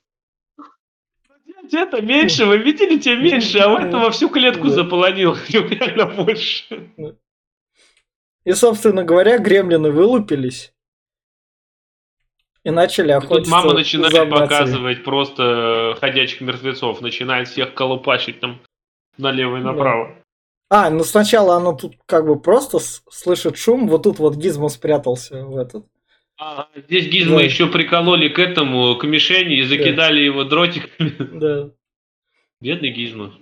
[1.73, 5.37] Это меньше, вы видели, тебе меньше, а у этого всю клетку заполонил.
[5.49, 6.91] Реально больше.
[8.45, 10.73] И, собственно говоря, гремлины вылупились
[12.65, 14.39] и начали Тут охотиться мама начинает за матерью.
[14.41, 18.61] показывать просто ходячих мертвецов, начинает всех колупачить там
[19.19, 20.15] налево и направо.
[20.69, 22.79] А, ну сначала она тут как бы просто
[23.11, 25.85] слышит шум, вот тут вот Гизмо спрятался в этот.
[26.39, 27.43] А, здесь Гизмо Да.
[27.45, 31.17] еще прикололи к этому, к мишени и закидали его дротиками.
[31.41, 31.71] Да.
[32.61, 33.33] Бедный Гизмо.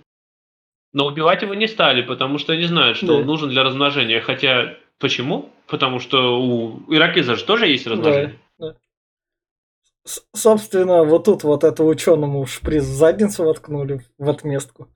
[0.93, 3.13] Но убивать его не стали, потому что они знают, что Да.
[3.15, 4.21] он нужен для размножения.
[4.21, 5.49] Хотя, почему?
[5.67, 8.29] Потому что у иракеза же тоже есть размножение.
[8.29, 8.48] С-
[10.05, 14.87] собственно, вот тут вот это ученому шприц в задницу воткнули в отместку.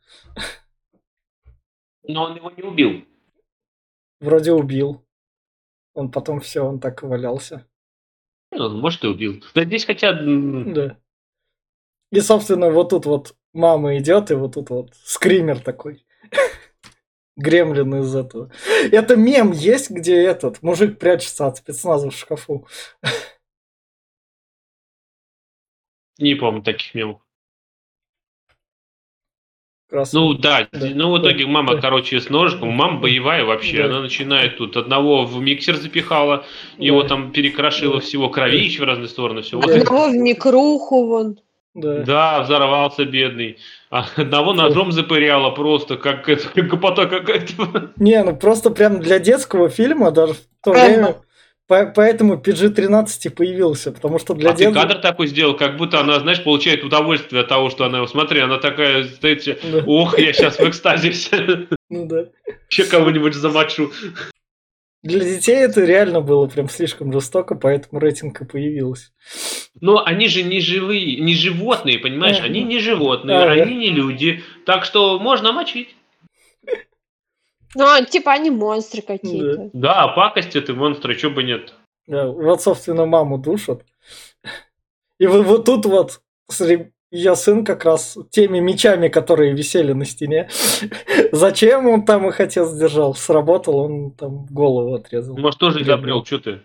[2.03, 3.05] Но он его не убил.
[4.19, 5.05] Вроде убил.
[5.93, 7.67] Он потом все, он так и валялся.
[8.51, 9.43] Ну, может, и убил.
[9.55, 10.13] Да здесь хотя...
[10.13, 10.97] Да.
[12.11, 16.05] И, собственно, вот тут вот мама идет, и вот тут вот скример такой.
[17.35, 18.51] Гремлин из этого.
[18.91, 22.67] Это мем есть, где этот мужик прячется от спецназа в шкафу.
[26.19, 27.19] Не помню таких мемов.
[29.91, 30.11] Раз.
[30.11, 31.81] Ну да, Да, ну в итоге да, мама, да.
[31.81, 33.85] короче, с ножиком, мама боевая вообще, Да.
[33.85, 36.45] она начинает тут одного в миксер запихала,
[36.79, 37.09] его Да.
[37.09, 37.99] там перекрошило Да.
[37.99, 39.59] всего, кровищ в разные стороны, все.
[39.59, 39.71] Да.
[39.75, 41.39] Одного в микруху вон.
[41.75, 41.99] Да.
[42.03, 43.57] Да, взорвался бедный.
[43.91, 47.91] А одного ножом запыряло просто, как это, как гопота какая-то.
[47.97, 51.17] Не, ну просто прям для детского фильма даже в то время.
[51.67, 54.81] По- Поэтому PG-13 и появился, потому что для А ты детства...
[54.81, 58.39] кадр такой сделал, как будто она, знаешь, получает удовольствие от того, что она его, смотри,
[58.41, 61.37] она такая стоит, Да, ох, я сейчас в экстазе вся.
[61.89, 62.25] ну да.
[62.69, 63.91] Еще кого-нибудь замочу.
[65.03, 69.07] Для детей это реально было прям слишком жестоко, поэтому рейтинг и появился.
[69.81, 72.39] Но они же не живые, не животные, понимаешь?
[72.41, 74.43] Они не животные, они не люди.
[74.65, 75.95] Так что можно мочить.
[77.75, 79.69] Ну, а, типа они монстры какие-то.
[79.73, 81.73] Да, пакость это монстры, чего бы нет.
[82.07, 83.83] Да, вот, собственно, маму душат.
[85.19, 86.21] И вот, вот тут вот
[87.11, 90.49] ее сын как раз теми мечами, которые висели на стене.
[91.31, 93.15] Зачем он там их отец держал?
[93.15, 95.37] Сработал, он там голову отрезал.
[95.37, 96.61] Может, тоже изобрел, что ты?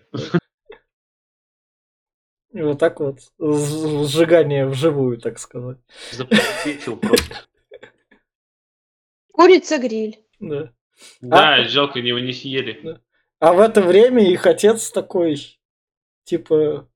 [2.52, 5.78] И вот так вот сжигание вживую, так сказать.
[6.12, 7.36] Запретил просто.
[9.32, 10.24] Курица-гриль.
[10.40, 10.72] Да.
[11.20, 13.00] Да, жалко, его не съели.
[13.40, 15.58] А в это время их отец такой,
[16.24, 16.88] типа,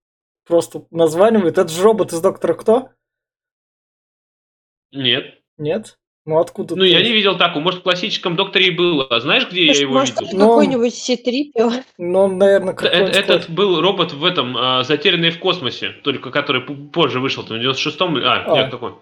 [0.46, 1.58] просто названивает.
[1.58, 2.88] Это же робот из Доктора Кто?
[4.92, 5.38] Нет.
[5.56, 5.98] Нет?
[6.24, 6.88] Ну откуда Ну, ты?
[6.88, 7.62] я не видел такого.
[7.64, 9.04] Может, в классическом докторе и было.
[9.06, 10.38] А знаешь, где я Может, его может, видел?
[10.38, 11.70] Ну, какой-нибудь ситрипио.
[11.98, 13.16] Ну, он, наверное, Э- какой-нибудь...
[13.16, 17.60] Этот был робот в этом, а, затерянный в космосе, только который позже вышел, там, в
[17.60, 18.56] 96-м, а, А.
[18.56, 18.94] нет, какой?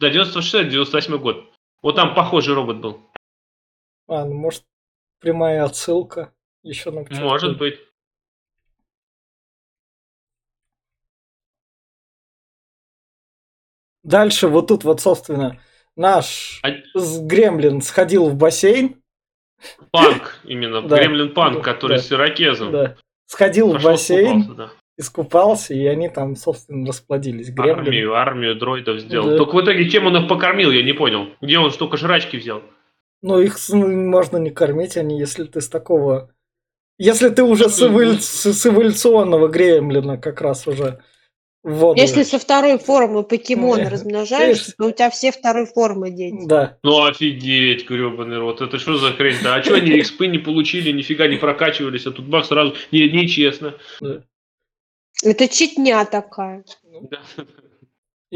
[0.00, 1.46] Да, 96-98 год.
[1.82, 3.00] Вот там похожий робот был.
[4.08, 4.64] А, ну, может,
[5.20, 7.20] прямая отсылка еще на что-то.
[7.22, 7.78] Может быть.
[14.02, 15.58] Дальше вот тут вот, собственно,
[15.96, 18.96] наш А- Гремлин сходил в бассейн.
[19.90, 20.98] Панк именно, Да.
[20.98, 22.02] Гремлин Панк, который Да.
[22.02, 22.72] с ирокезом.
[22.72, 22.96] Да.
[23.26, 24.70] Сходил в бассейн, скупался, да.
[24.96, 27.50] искупался, и они там, собственно, расплодились.
[27.50, 27.78] Гремлин.
[27.78, 29.30] Армию, армию дроидов сделал.
[29.30, 29.36] Да.
[29.38, 31.30] Только в итоге чем он их покормил, я не понял.
[31.40, 32.62] Где он столько жрачки взял?
[33.22, 36.30] Ну, их ну, можно не кормить, они, если ты с такого...
[36.98, 41.02] Если ты уже с, эволю- с- эволюционного гремлина как раз уже
[41.62, 42.00] воду.
[42.00, 46.46] Если со второй формы покемона Не, размножаешься, то у тебя все второй формы дети.
[46.46, 46.78] Да.
[46.82, 48.62] Ну офигеть, гребаный рот.
[48.62, 49.54] Это что за хрень-то?
[49.54, 52.74] А что они экспы не получили, нифига не прокачивались, а тут бах сразу.
[52.92, 53.74] Не, нечестно.
[54.00, 54.22] да.
[55.22, 56.64] Это читня такая.
[57.10, 57.20] Да.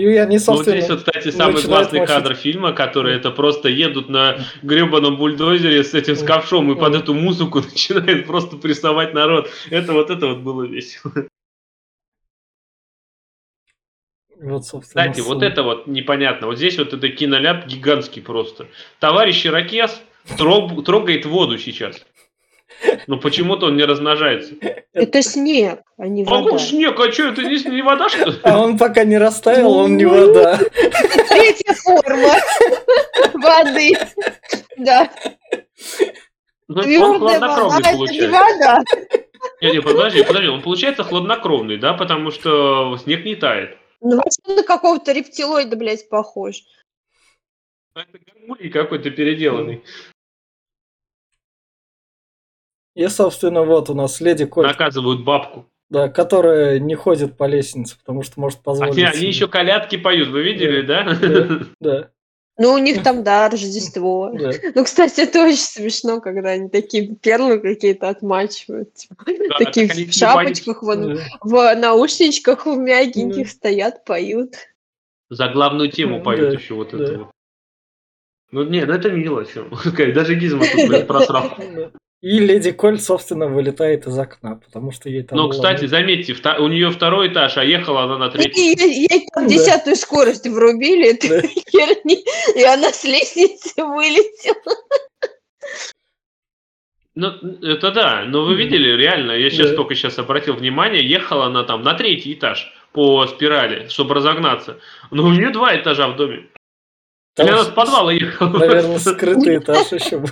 [0.01, 0.77] И они, Ну, вот собственно...
[0.79, 2.15] здесь вот, кстати, самый классный мочить.
[2.15, 6.95] кадр фильма, который это просто едут на гребаном бульдозере с этим с ковшом и под
[6.95, 9.51] эту музыку начинает просто прессовать народ.
[9.69, 11.13] Это вот это вот было весело.
[14.41, 16.47] Вот, собственно, Кстати, вот это вот непонятно.
[16.47, 18.69] Вот здесь вот это киноляп гигантский просто.
[18.99, 20.01] Товарищ Ирокез
[20.39, 22.03] трог- трогает воду сейчас.
[23.07, 24.55] Но почему-то он не размножается.
[24.93, 26.53] Это снег, а не А вода.
[26.53, 28.37] вот снег, а что, это не, не вода, что ли?
[28.43, 30.57] А он пока не растаял, он не Ну, вода.
[30.59, 32.35] Третья форма
[33.35, 33.93] воды.
[34.79, 35.11] Да.
[36.69, 38.31] Ну, он хладнокровный это не получается.
[38.31, 38.85] вода.
[39.61, 43.77] Не, не, подожди, подожди, он получается хладнокровный, да, потому что снег не тает.
[44.01, 46.63] Ну, вообще на какого-то рептилоида, блядь, похож.
[47.95, 49.83] Это гармулий какой-то переделанный.
[53.01, 55.65] И, собственно, вот у нас леди Кольт, Наказывают бабку.
[55.89, 58.93] да, которая не ходит по лестнице, потому что может позволить.
[58.93, 61.17] Они, они еще колядки поют, вы видели, да?
[61.19, 62.11] Да, да,
[62.59, 64.31] Ну, у них там, да, Рождество.
[64.39, 64.51] да.
[64.75, 68.93] Ну, кстати, это очень смешно, когда они такие перлы какие-то отмачивают.
[68.93, 71.23] типа, Да, такие так в шапочках, вон, да.
[71.41, 73.51] в наушничках в мягеньких Да.
[73.51, 74.57] стоят, поют.
[75.31, 77.03] За главную тему поют да, еще вот да.
[77.03, 77.31] это вот.
[78.53, 79.47] Ну, не, ну это мило.
[79.47, 79.67] чё.
[80.15, 81.57] Даже Гизма тут блядь, просрал.
[82.23, 82.29] Да.
[82.29, 85.39] И леди Кольт, собственно, вылетает из окна, потому что ей там...
[85.39, 88.75] Но, было- кстати, заметьте, вта- у нее второй этаж, а ехала она на И третий.
[88.75, 89.51] ей, ей там Да.
[89.55, 91.41] десятую скорость врубили, Да.
[91.43, 92.23] херни,
[92.55, 94.77] и она с лестницы вылетела.
[97.17, 97.29] Ну,
[97.63, 99.77] это да, но вы видели, реально, я сейчас Да.
[99.77, 104.79] только сейчас обратил внимание, ехала она там на третий этаж по спирали, чтобы разогнаться.
[105.11, 106.49] Но у нее два этажа в доме.
[107.35, 108.59] Там, Или она с подвала ехала.
[108.59, 110.31] Наверное, скрытый этаж еще был.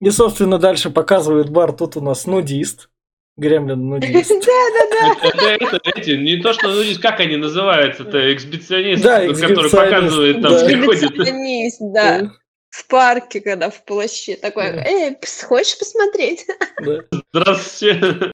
[0.00, 1.72] И, собственно, дальше показывает бар.
[1.72, 2.88] Тут у нас нудист.
[3.36, 4.30] Гремлин нудист.
[4.46, 5.54] Да-да-да.
[5.54, 10.52] Это, это эти, не то, что, ну, как они называются-то, эксбиционист, Да, который показывает там,
[10.52, 10.64] да.
[10.64, 11.04] приходит.
[11.04, 12.32] Эксгибиционист, да.
[12.70, 14.36] В парке, когда в плаще.
[14.36, 14.84] Такой, Да.
[14.84, 16.46] эй, пс, хочешь посмотреть?
[16.82, 17.00] Да,
[17.32, 18.32] Здравствуйте.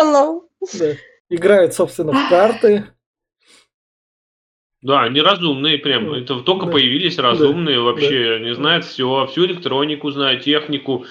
[0.00, 0.42] Hello.
[0.74, 0.92] да.
[1.30, 2.84] Играют, собственно, в карты.
[4.84, 6.10] Да, они разумные прям.
[6.10, 6.18] Да.
[6.18, 6.72] Это только Да.
[6.72, 8.34] появились разумные вообще.
[8.34, 11.06] Они знают все, всю электронику знают, технику.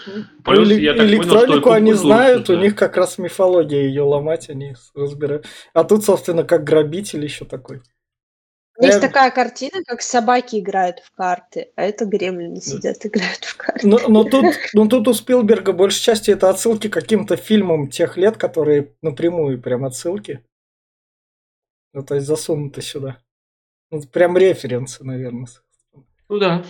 [0.45, 2.63] Плюс, Эле- я так понял, что электронику они знают, у знают.
[2.63, 5.47] них как раз мифология ее ломать, они разбирают.
[5.73, 7.81] А тут, собственно, как грабитель еще такой.
[8.79, 13.57] Есть Я- такая картина, как собаки играют в карты, а это гремлины сидят, играют в
[13.57, 13.88] карты.
[13.88, 18.17] Но, но тут, но тут у Спилберга большей части это отсылки к каким-то фильмам тех
[18.17, 20.43] лет, которые напрямую прям отсылки.
[21.93, 23.17] Ну, то есть засунуты сюда.
[23.93, 25.45] Ну, прям референсы, наверное.
[26.27, 26.63] Ну да.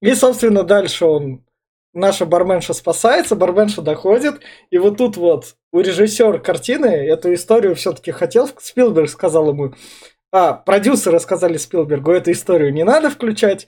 [0.00, 1.44] И, собственно, дальше он...
[1.92, 4.40] Наша барменша спасается, барменша доходит,
[4.70, 9.74] и вот тут вот у режиссера картины эту историю все-таки хотел, Спилберг сказал ему,
[10.30, 13.66] а, продюсеры сказали Спилбергу, эту историю не надо включать,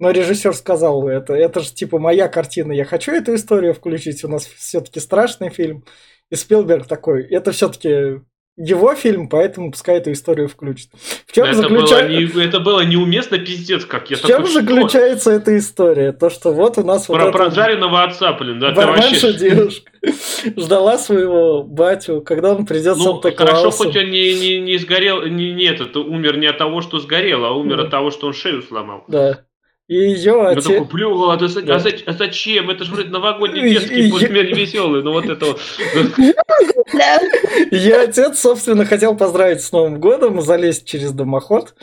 [0.00, 4.28] но режиссер сказал, это, это же типа моя картина, я хочу эту историю включить, у
[4.28, 5.84] нас все-таки страшный фильм.
[6.28, 8.20] И Спилберг такой, это все-таки
[8.56, 10.90] его фильм, поэтому пускай эту историю включит.
[11.26, 14.50] В чем, Это, заключа- было не- это было неуместно, пиздец, как я в чем такой,
[14.50, 14.60] что?
[14.60, 16.12] заключается эта история?
[16.12, 19.32] То, что вот у нас вот Про это- прожаренного отца, блин, да, это Барменша вообще...
[19.34, 19.90] девушка
[20.56, 25.22] ждала своего батю, когда он придет Ну, Санта хорошо, хоть он не, не, не сгорел,
[25.26, 27.82] не, нет, это умер не от того, что сгорел, а умер Да.
[27.84, 29.04] от того, что он шею сломал.
[29.08, 29.40] Да.
[29.90, 30.64] Ее Я отец...
[30.68, 31.74] такой, блю, а, да за- Да.
[31.74, 32.70] а а зачем?
[32.70, 35.60] Это же вроде новогодний детский, пусть веселый, но вот это вот.
[37.72, 41.74] Ее отец, собственно, хотел поздравить с Новым годом, залезть через дымоход.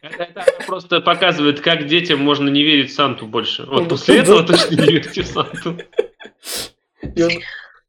[0.00, 3.64] Это, просто показывает, как детям можно не верить в Санту больше.
[3.66, 3.88] Вот Да.
[3.90, 5.76] после этого точно не верьте в Санту.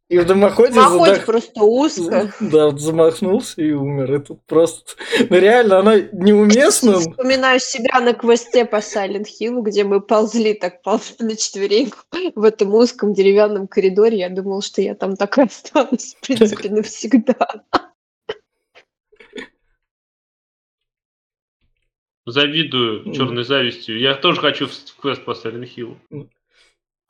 [0.10, 2.34] И, в дымоходе Махоть задох- просто узко.
[2.40, 4.16] Да, вот замахнулся и умер.
[4.16, 4.96] И тут просто...
[5.30, 7.00] Ну реально, она неуместна.
[7.00, 11.98] Вспоминаю себя на квесте по Silent Hill, где мы ползли так ползли на четвереньку
[12.36, 14.20] в этом узком деревянном коридоре.
[14.20, 17.64] Я думал, что я там так и останусь, в принципе, навсегда.
[22.26, 24.00] Завидую черной завистью.
[24.00, 25.98] Я тоже хочу в квест по Silent Hill.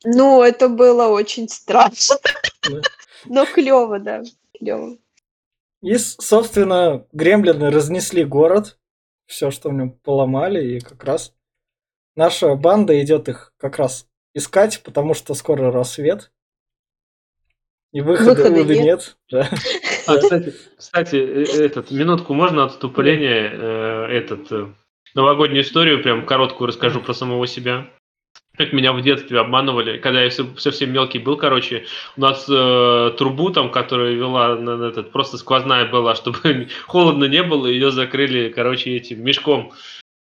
[0.03, 2.17] Ну, это было очень страшно.
[2.69, 2.81] Да.
[3.25, 4.23] Но клево, да.
[4.57, 4.97] Клево.
[5.81, 8.77] И, собственно, гремлины разнесли город.
[9.25, 10.75] Все, что в нем поломали.
[10.75, 11.33] И как раз
[12.15, 16.31] наша банда идет их как раз искать, потому что скоро рассвет.
[17.93, 18.85] И выхода, Выхода нет.
[18.85, 19.17] нет.
[19.31, 19.49] Да.
[20.07, 24.67] А, кстати, кстати, э, этот, минутку можно отступление, э, этот, э,
[25.15, 27.89] новогоднюю историю, прям короткую расскажу про самого себя.
[28.57, 33.11] Как меня в детстве обманывали, когда я со- совсем мелкий был, короче, у нас э,
[33.17, 37.91] трубу там, которая вела на, на этот, просто сквозная была, чтобы холодно не было, ее
[37.91, 39.71] закрыли, короче, этим мешком.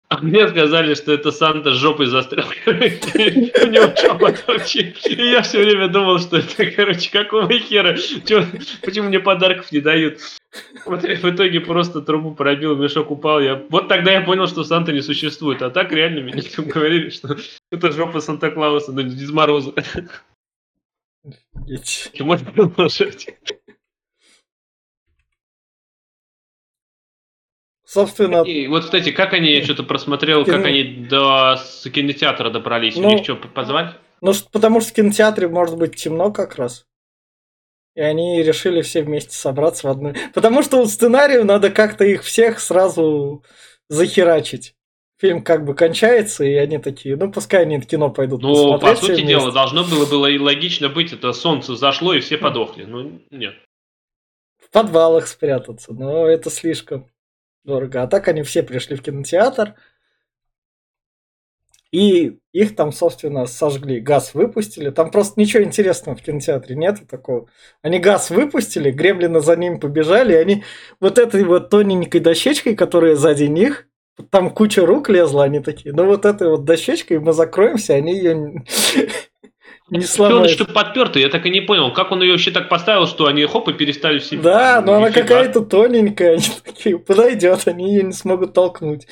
[0.08, 2.46] А мне сказали, что это Санта с жопой застрял.
[2.66, 4.94] У него чопот вообще.
[5.06, 7.96] И я все время думал, что это, короче, какого хера?
[8.82, 10.18] Почему мне подарков не дают?
[10.86, 13.40] Вот я в итоге просто трубу пробил, мешок упал.
[13.40, 13.62] Я...
[13.70, 15.62] Вот тогда я понял, что Санта не существует.
[15.62, 17.36] А так реально мне там говорили, что
[17.72, 19.72] это жопа Санта-Клауса, но не Дед Мороза.
[22.20, 23.28] Можно продолжать?
[27.86, 30.66] Собственно, И вот, кстати, как они, я что-то просмотрел, как Кино.
[30.66, 32.96] они до с кинотеатра добрались?
[32.96, 33.94] У Ну, них что, позвать?
[34.20, 36.86] ну потому что в кинотеатре может быть темно как раз.
[37.94, 40.14] И они решили все вместе собраться в одну.
[40.32, 43.44] Потому что у сценарию надо как-то их всех сразу
[43.88, 44.74] захерачить.
[45.20, 48.42] Фильм как бы кончается, и они такие, ну пускай они в кино пойдут.
[48.42, 52.36] Ну, по сути дела, должно было, было и логично быть, это солнце зашло, и все
[52.36, 52.84] подохли.
[52.84, 53.54] Ну, нет.
[54.58, 57.08] В подвалах спрятаться, но это слишком
[57.64, 58.02] дорого.
[58.02, 59.74] А так они все пришли в кинотеатр,
[61.94, 64.90] и их там, собственно, сожгли, газ выпустили.
[64.90, 67.46] Там просто ничего интересного в кинотеатре нету такого.
[67.82, 70.64] Они газ выпустили, гремлины за ним побежали, и они
[70.98, 73.86] вот этой вот тоненькой дощечкой, которая сзади них,
[74.30, 78.64] там куча рук лезла, они такие, ну вот этой вот дощечкой мы закроемся, они ее
[79.88, 80.50] не сломают.
[80.50, 83.46] что подпертый, я так и не понял, как он ее вообще так поставил, что они
[83.46, 84.42] хоп и перестали себе.
[84.42, 89.06] Да, но она какая-то тоненькая, они такие, подойдет, они ее не смогут толкнуть.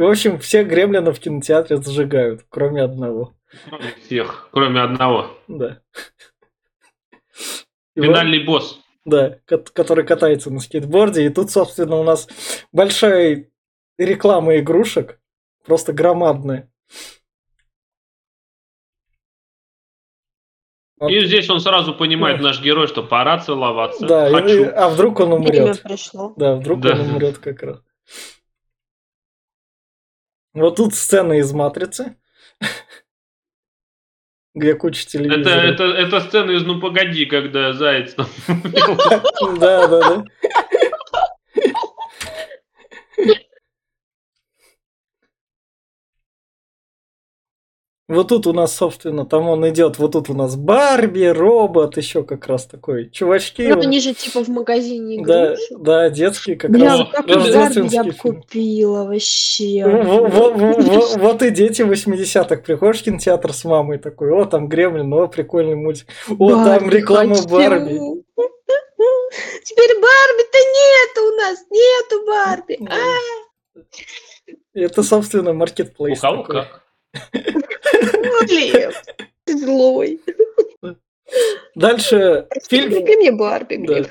[0.00, 3.34] В общем, всех гремлинов в кинотеатре зажигают, кроме одного.
[4.06, 5.36] Всех, кроме одного.
[5.46, 5.82] Да.
[7.94, 8.80] Финальный вот, босс.
[9.04, 11.26] Да, который катается на скейтборде.
[11.26, 12.28] И тут, собственно, у нас
[12.72, 13.50] большая
[13.98, 15.20] реклама игрушек.
[15.66, 16.72] Просто громадная.
[21.06, 22.44] И здесь он сразу понимает, да.
[22.44, 24.06] наш герой, что пора целоваться.
[24.06, 25.82] Да, и, а вдруг он умрет.
[26.38, 26.92] Да, вдруг да.
[26.94, 27.82] он умрет как раз.
[30.52, 32.16] Вот тут сцена из «Матрицы»,
[34.54, 35.46] где куча телевизоров.
[35.46, 38.26] Это, это, это сцена из «Ну погоди», когда Заяц там...
[39.58, 40.24] Да, да, да.
[48.10, 52.24] Вот тут у нас, собственно, там он идет, вот тут у нас Барби, робот, еще
[52.24, 53.08] как раз такой.
[53.08, 53.62] Чувачки.
[53.68, 55.78] Ну, они же типа в магазине игрушек.
[55.78, 57.08] Да, да, детские как Бля, раз.
[57.12, 59.84] Как Барби я бы купила вообще.
[61.18, 62.56] Вот и дети 80-х.
[62.56, 66.08] Приходишь в кинотеатр с мамой такой, о, там Гремлин, о, прикольный мультик.
[66.36, 67.94] О, там реклама Барби.
[69.62, 72.76] Теперь Барби-то нету у нас, нету Барби.
[74.74, 76.18] Это, собственно, маркетплейс.
[76.18, 76.82] У кого как?
[79.44, 80.20] Ты злой.
[81.74, 82.92] Дальше фильм...
[82.92, 84.06] Купи мне Барби.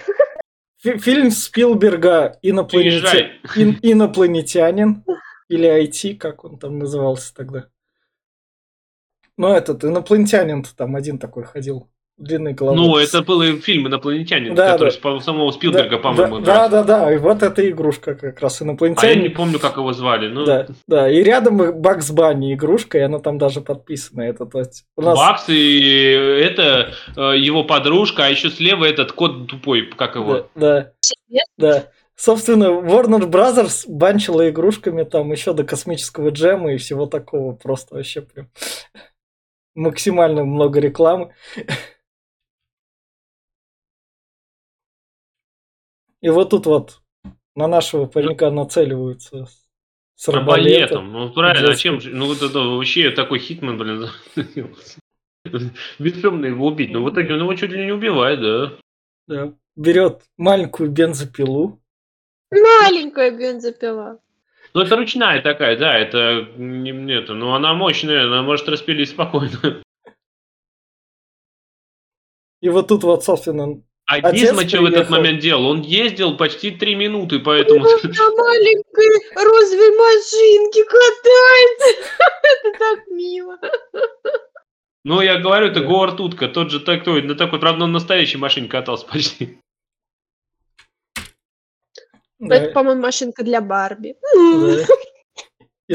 [0.78, 3.32] Фильм Спилберга Инопланетя...
[3.56, 3.78] Ин...
[3.82, 5.04] «Инопланетянин»
[5.50, 7.68] или IT, как он там назывался тогда.
[9.36, 11.89] Ну, этот инопланетянин там один такой ходил
[12.20, 12.78] длинной головой.
[12.78, 15.20] Ну, это был фильм «Инопланетянин», да, который да.
[15.22, 16.39] самого Спилберга, да, по-моему.
[16.39, 19.15] Да, да, да, да, и вот эта игрушка как раз «Инопланетянин».
[19.15, 20.28] А я не помню, как его звали.
[20.28, 20.45] Ну...
[20.45, 24.22] Да, да, и рядом Бакс Банни игрушка, и она там даже подписана.
[24.22, 25.17] Это, то есть, у нас...
[25.17, 30.47] Бакс и это э, его подружка, а еще слева этот кот тупой, как его?
[30.55, 30.91] Да,
[31.30, 31.39] да.
[31.57, 31.84] да.
[32.15, 37.53] Собственно, Warner Brothers банчила игрушками там еще до космического джема и всего такого.
[37.53, 38.49] Просто вообще прям
[39.74, 41.34] максимально много рекламы.
[46.22, 47.01] И вот тут вот
[47.55, 49.47] на нашего паренька нацеливаются
[50.15, 51.11] с арбалетом.
[51.11, 54.09] Ну, правильно, а чем Ну, вот это вообще такой хитман, блин,
[55.99, 56.91] бесшумно его убить.
[56.91, 58.78] Но в итоге он его чуть ли не убивает, да.
[59.28, 59.53] Да.
[59.76, 61.82] Берет маленькую бензопилу.
[62.51, 64.20] Маленькая бензопила.
[64.74, 69.82] Ну, это ручная такая, да, это не это, но она мощная, она может распилить спокойно.
[72.61, 75.68] И вот тут вот, собственно, а Отец Гизмо что в этот момент делал?
[75.68, 77.86] Он ездил почти три минуты, поэтому...
[77.86, 82.12] Он на маленькой розовой машинке катается.
[82.66, 83.60] Это так мило.
[85.03, 88.68] Ну, я говорю, это Говард Утка, тот же такой, на такой, правда, он настоящей машине
[88.68, 89.62] катался почти.
[92.39, 94.16] Это, по-моему, машинка для Барби.
[95.88, 95.93] И,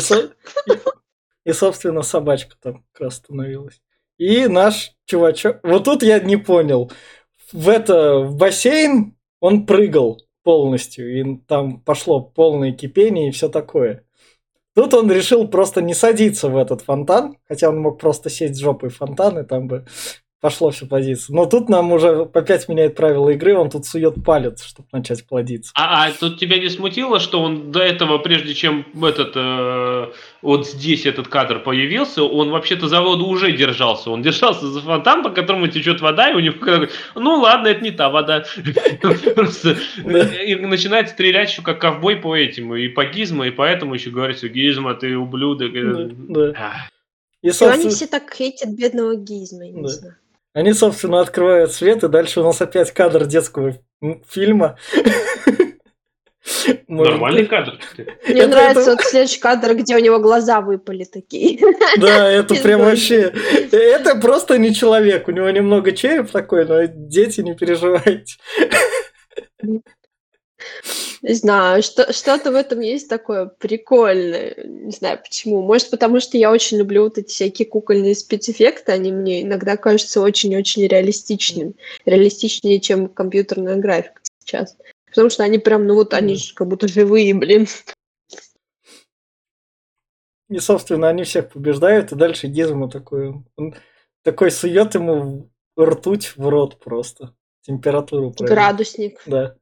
[1.44, 3.82] и, собственно, собачка там как раз становилась.
[4.18, 5.58] И наш чувачок...
[5.64, 6.90] Вот тут я не понял
[7.52, 14.04] в это в бассейн он прыгал полностью, и там пошло полное кипение и все такое.
[14.74, 18.90] Тут он решил просто не садиться в этот фонтан, хотя он мог просто сесть жопой
[18.90, 19.86] в фонтан, и там бы
[20.44, 21.34] пошло все плодиться.
[21.34, 25.72] Но тут нам уже опять меняет правила игры, он тут сует палец, чтобы начать плодиться.
[25.74, 30.68] А, а тут тебя не смутило, что он до этого, прежде чем этот э, вот
[30.68, 34.10] здесь этот кадр появился, он вообще-то за воду уже держался.
[34.10, 37.92] Он держался за фонтан, по которому течет вода, и у него ну ладно, это не
[37.92, 38.44] та вода.
[39.34, 44.10] Просто и начинает стрелять еще как ковбой по этим, и по гизмо, и поэтому еще
[44.10, 45.72] говорит, что гизмо, ты ублюдок.
[45.74, 50.16] И, они все так хейтят бедного гизма, я не знаю.
[50.54, 53.76] Они, собственно, открывают свет, и дальше у нас опять кадр детского
[54.28, 54.78] фильма.
[56.86, 57.78] Нормальный кадр.
[58.28, 58.90] Мне это, нравится это...
[58.92, 61.58] вот следующий кадр, где у него глаза выпали такие.
[61.98, 63.32] Да, это прям вообще...
[63.72, 65.26] Это просто не человек.
[65.26, 68.36] У него немного череп такой, но дети, не переживайте.
[71.22, 74.54] Не знаю, что, что-то в этом есть такое прикольное.
[74.64, 75.62] Не знаю почему.
[75.62, 78.92] Может, потому что я очень люблю вот эти всякие кукольные спецэффекты.
[78.92, 81.74] Они мне иногда кажутся очень-очень реалистичными.
[82.04, 84.76] Реалистичнее, чем компьютерная графика сейчас.
[85.06, 87.66] Потому что они прям, ну вот они же как будто живые, блин.
[90.50, 93.74] И, собственно, они всех побеждают, и дальше Гизмо такой, он
[94.22, 97.34] такой сует ему ртуть в рот просто.
[97.62, 98.32] Температуру.
[98.32, 98.54] Правильно.
[98.54, 99.22] Градусник.
[99.24, 99.56] Да.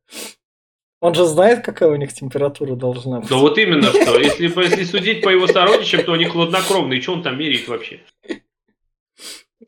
[1.03, 3.29] Он же знает, какая у них температура должна быть.
[3.29, 4.19] Ну вот именно что.
[4.21, 7.01] Если, если судить по его сородичам, то они хладнокровные.
[7.01, 8.01] Что он там меряет вообще?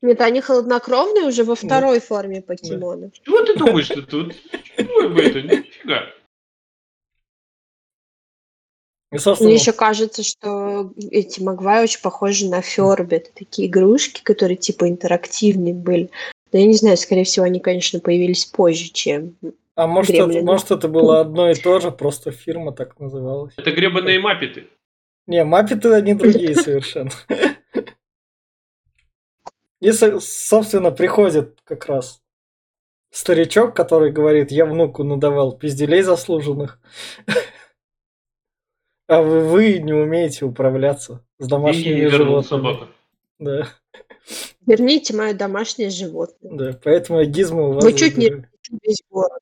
[0.00, 2.06] Нет, они холоднокровные уже во второй да.
[2.06, 3.08] форме покемона.
[3.08, 3.12] Да.
[3.24, 4.36] Чего ты думаешь, что тут?
[4.76, 5.42] Чего это?
[5.42, 6.02] Нифига.
[9.40, 13.16] Мне еще кажется, что эти Магвай очень похожи на Ферби.
[13.16, 16.10] Это такие игрушки, которые типа интерактивные были.
[16.52, 19.34] Но я не знаю, скорее всего, они, конечно, появились позже, чем
[19.76, 23.54] а может это, может, это было одно и то же, просто фирма так называлась.
[23.56, 24.68] Это гребаные маппеты.
[25.26, 27.10] Не, маппеты они другие совершенно.
[29.80, 32.22] И, собственно, приходит как раз
[33.10, 36.78] старичок, который говорит, я внуку надавал пизделей заслуженных.
[39.06, 42.42] А вы, вы не умеете управляться с домашними животными.
[42.42, 42.88] Собака.
[43.38, 43.68] Да.
[44.66, 46.52] Верните мое домашнее животное.
[46.52, 47.84] Да, поэтому гизма у вас...
[47.84, 48.30] Вы чуть не
[48.82, 49.40] весь город.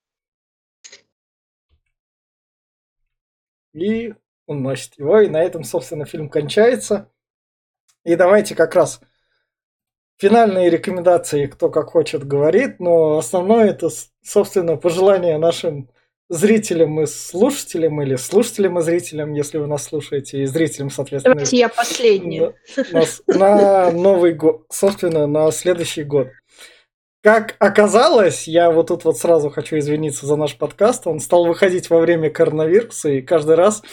[3.73, 4.15] И
[4.47, 5.21] уносит его.
[5.21, 7.11] И на этом, собственно, фильм кончается.
[8.05, 9.01] И давайте как раз
[10.19, 13.89] финальные рекомендации, кто как хочет говорит, но основное это,
[14.23, 15.91] собственно, пожелание нашим
[16.29, 21.35] зрителям и слушателям, или слушателям и зрителям, если вы нас слушаете, и зрителям, соответственно.
[21.35, 22.55] Давайте я последняя.
[22.93, 26.29] На, на Новый год, собственно, на следующий год.
[27.23, 31.07] Как оказалось, я вот тут вот сразу хочу извиниться за наш подкаст.
[31.07, 33.85] Он стал выходить во время коронавируса, и каждый раз,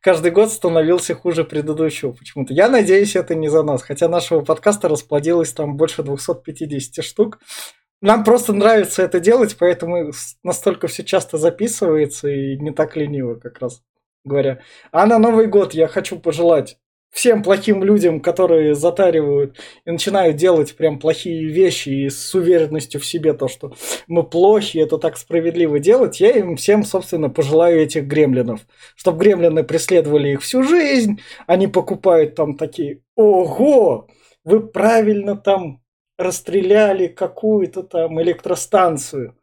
[0.00, 2.52] каждый год становился хуже предыдущего почему-то.
[2.52, 7.38] Я надеюсь, это не за нас, хотя нашего подкаста расплодилось там больше 250 штук.
[8.00, 10.10] Нам просто нравится это делать, поэтому
[10.42, 13.80] настолько все часто записывается и не так лениво как раз
[14.24, 14.60] говоря.
[14.90, 16.78] А на Новый год я хочу пожелать
[17.12, 23.06] всем плохим людям, которые затаривают и начинают делать прям плохие вещи и с уверенностью в
[23.06, 23.74] себе то, что
[24.08, 28.60] мы плохи, это так справедливо делать, я им всем, собственно, пожелаю этих гремлинов.
[28.96, 34.08] Чтобы гремлины преследовали их всю жизнь, они покупают там такие, ого,
[34.42, 35.82] вы правильно там
[36.18, 39.36] расстреляли какую-то там электростанцию.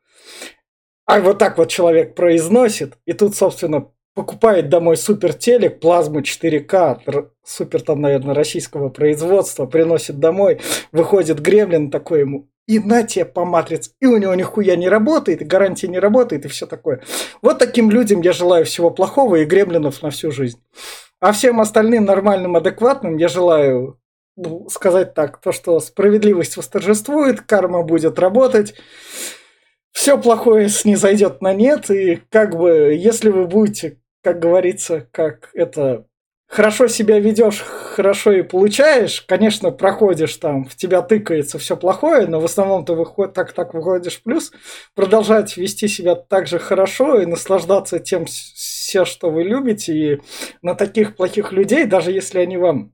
[1.06, 7.30] А вот так вот человек произносит, и тут, собственно, покупает домой супер телек, плазму 4К,
[7.46, 10.60] супер там, наверное, российского производства, приносит домой,
[10.92, 15.42] выходит гремлин такой ему, и на тебе по матрице, и у него нихуя не работает,
[15.42, 17.02] и гарантия не работает, и все такое.
[17.42, 20.62] Вот таким людям я желаю всего плохого и гремлинов на всю жизнь.
[21.22, 24.02] А всем остальным нормальным, адекватным я желаю
[24.36, 28.76] ну, сказать так, то, что справедливость восторжествует, карма будет работать,
[29.94, 36.06] все плохое снизойдет на нет, и как бы, если вы будете как говорится, как это
[36.50, 42.40] хорошо себя ведешь, хорошо и получаешь, конечно, проходишь там, в тебя тыкается все плохое, но
[42.40, 44.52] в основном ты выход, так так выходишь плюс,
[44.96, 50.22] продолжать вести себя так же хорошо и наслаждаться тем все, что вы любите, и
[50.64, 52.94] на таких плохих людей, даже если они вам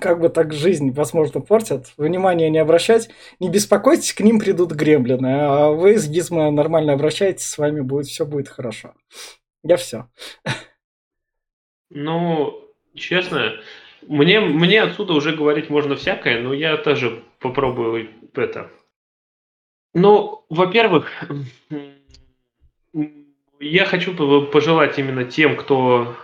[0.00, 3.10] как бы так жизнь, возможно, портят, внимания не обращать,
[3.40, 8.06] не беспокойтесь, к ним придут гремлины, а вы с Гизмо нормально обращаетесь, с вами будет
[8.06, 8.94] все будет хорошо.
[9.62, 10.08] Я все.
[11.90, 13.60] Ну, честно,
[14.08, 18.70] мне, мне отсюда уже говорить можно всякое, но я тоже попробую это.
[19.94, 21.10] Ну, во-первых,
[23.60, 24.14] я хочу
[24.46, 26.16] пожелать именно тем, кто...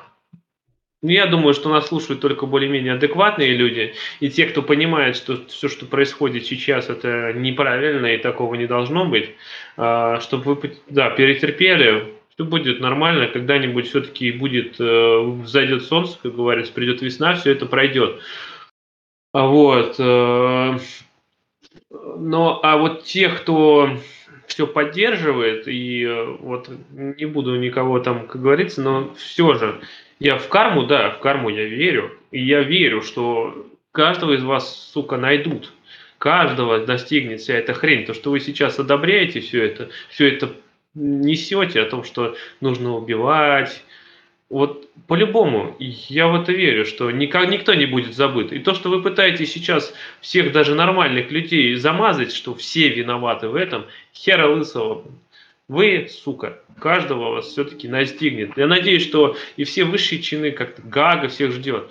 [1.00, 5.46] Ну, я думаю, что нас слушают только более-менее адекватные люди, и те, кто понимает, что
[5.46, 9.30] все, что происходит сейчас, это неправильно и такого не должно быть,
[9.76, 16.36] а, чтобы вы да, перетерпели, все будет нормально, когда-нибудь все-таки будет, э, зайдет солнце, как
[16.36, 18.20] говорится, придет весна, все это пройдет.
[19.32, 19.96] А вот.
[19.98, 20.78] Э,
[21.90, 23.90] но, а вот те, кто
[24.46, 29.80] все поддерживает, и э, вот не буду никого там, как говорится, но все же,
[30.20, 34.90] я в карму, да, в карму я верю, и я верю, что каждого из вас,
[34.92, 35.72] сука, найдут.
[36.18, 38.04] Каждого достигнет вся эта хрень.
[38.04, 40.52] То, что вы сейчас одобряете все это, все это
[40.98, 43.82] несете о том, что нужно убивать,
[44.50, 48.52] вот по-любому, я в это верю, что никак, никто не будет забыт.
[48.52, 53.54] И то, что вы пытаетесь сейчас всех даже нормальных людей замазать, что все виноваты в
[53.54, 55.04] этом, хера лысого.
[55.68, 58.56] Вы, сука, каждого вас все-таки настигнет.
[58.56, 61.90] Я надеюсь, что и все высшие чины, как-то Гага всех ждет.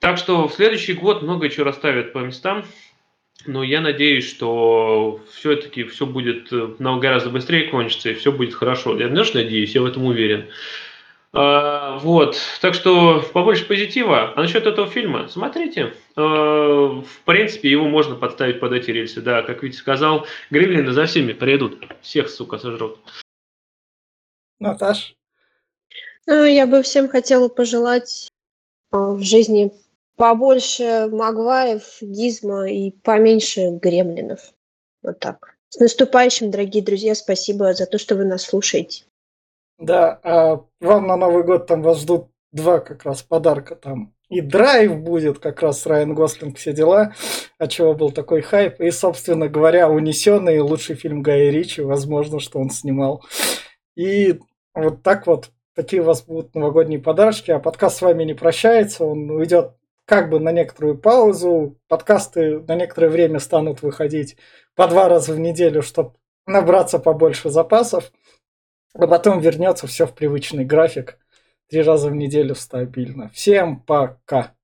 [0.00, 2.64] Так что в следующий год много чего расставят по местам.
[3.44, 8.98] Но я надеюсь, что все-таки все будет э, гораздо быстрее кончится, и все будет хорошо.
[8.98, 10.46] Я, знаешь, надеюсь, я в этом уверен.
[11.32, 14.32] А, вот, так что побольше позитива.
[14.34, 19.20] А насчет этого фильма, смотрите, а, в принципе, его можно подставить под эти рельсы.
[19.20, 22.98] Да, как Витя сказал, гремлины за всеми придут, всех, сука, сожрут.
[24.58, 25.14] Наташ?
[26.26, 28.28] Ну, я бы всем хотела пожелать
[28.90, 29.72] а, в жизни
[30.16, 34.40] побольше Магваев, Гизма и поменьше гремлинов.
[35.02, 35.56] Вот так.
[35.68, 39.04] С наступающим, дорогие друзья, спасибо за то, что вы нас слушаете.
[39.78, 44.14] Да, а вам на Новый год там вас ждут два как раз подарка там.
[44.28, 47.14] И драйв будет как раз Райан Гослинг, все дела,
[47.58, 48.80] от чего был такой хайп.
[48.80, 53.24] И, собственно говоря, «Унесенный» лучший фильм Гая Ричи, возможно, что он снимал.
[53.94, 54.40] И
[54.74, 59.04] вот так вот, такие у вас будут новогодние подарочки, а подкаст с вами не прощается,
[59.04, 59.72] он уйдет
[60.06, 61.78] как бы на некоторую паузу.
[61.88, 64.36] Подкасты на некоторое время станут выходить
[64.74, 66.14] по два раза в неделю, чтобы
[66.46, 68.10] набраться побольше запасов
[68.98, 71.18] а потом вернется все в привычный график.
[71.68, 73.28] Три раза в неделю стабильно.
[73.30, 74.55] Всем пока.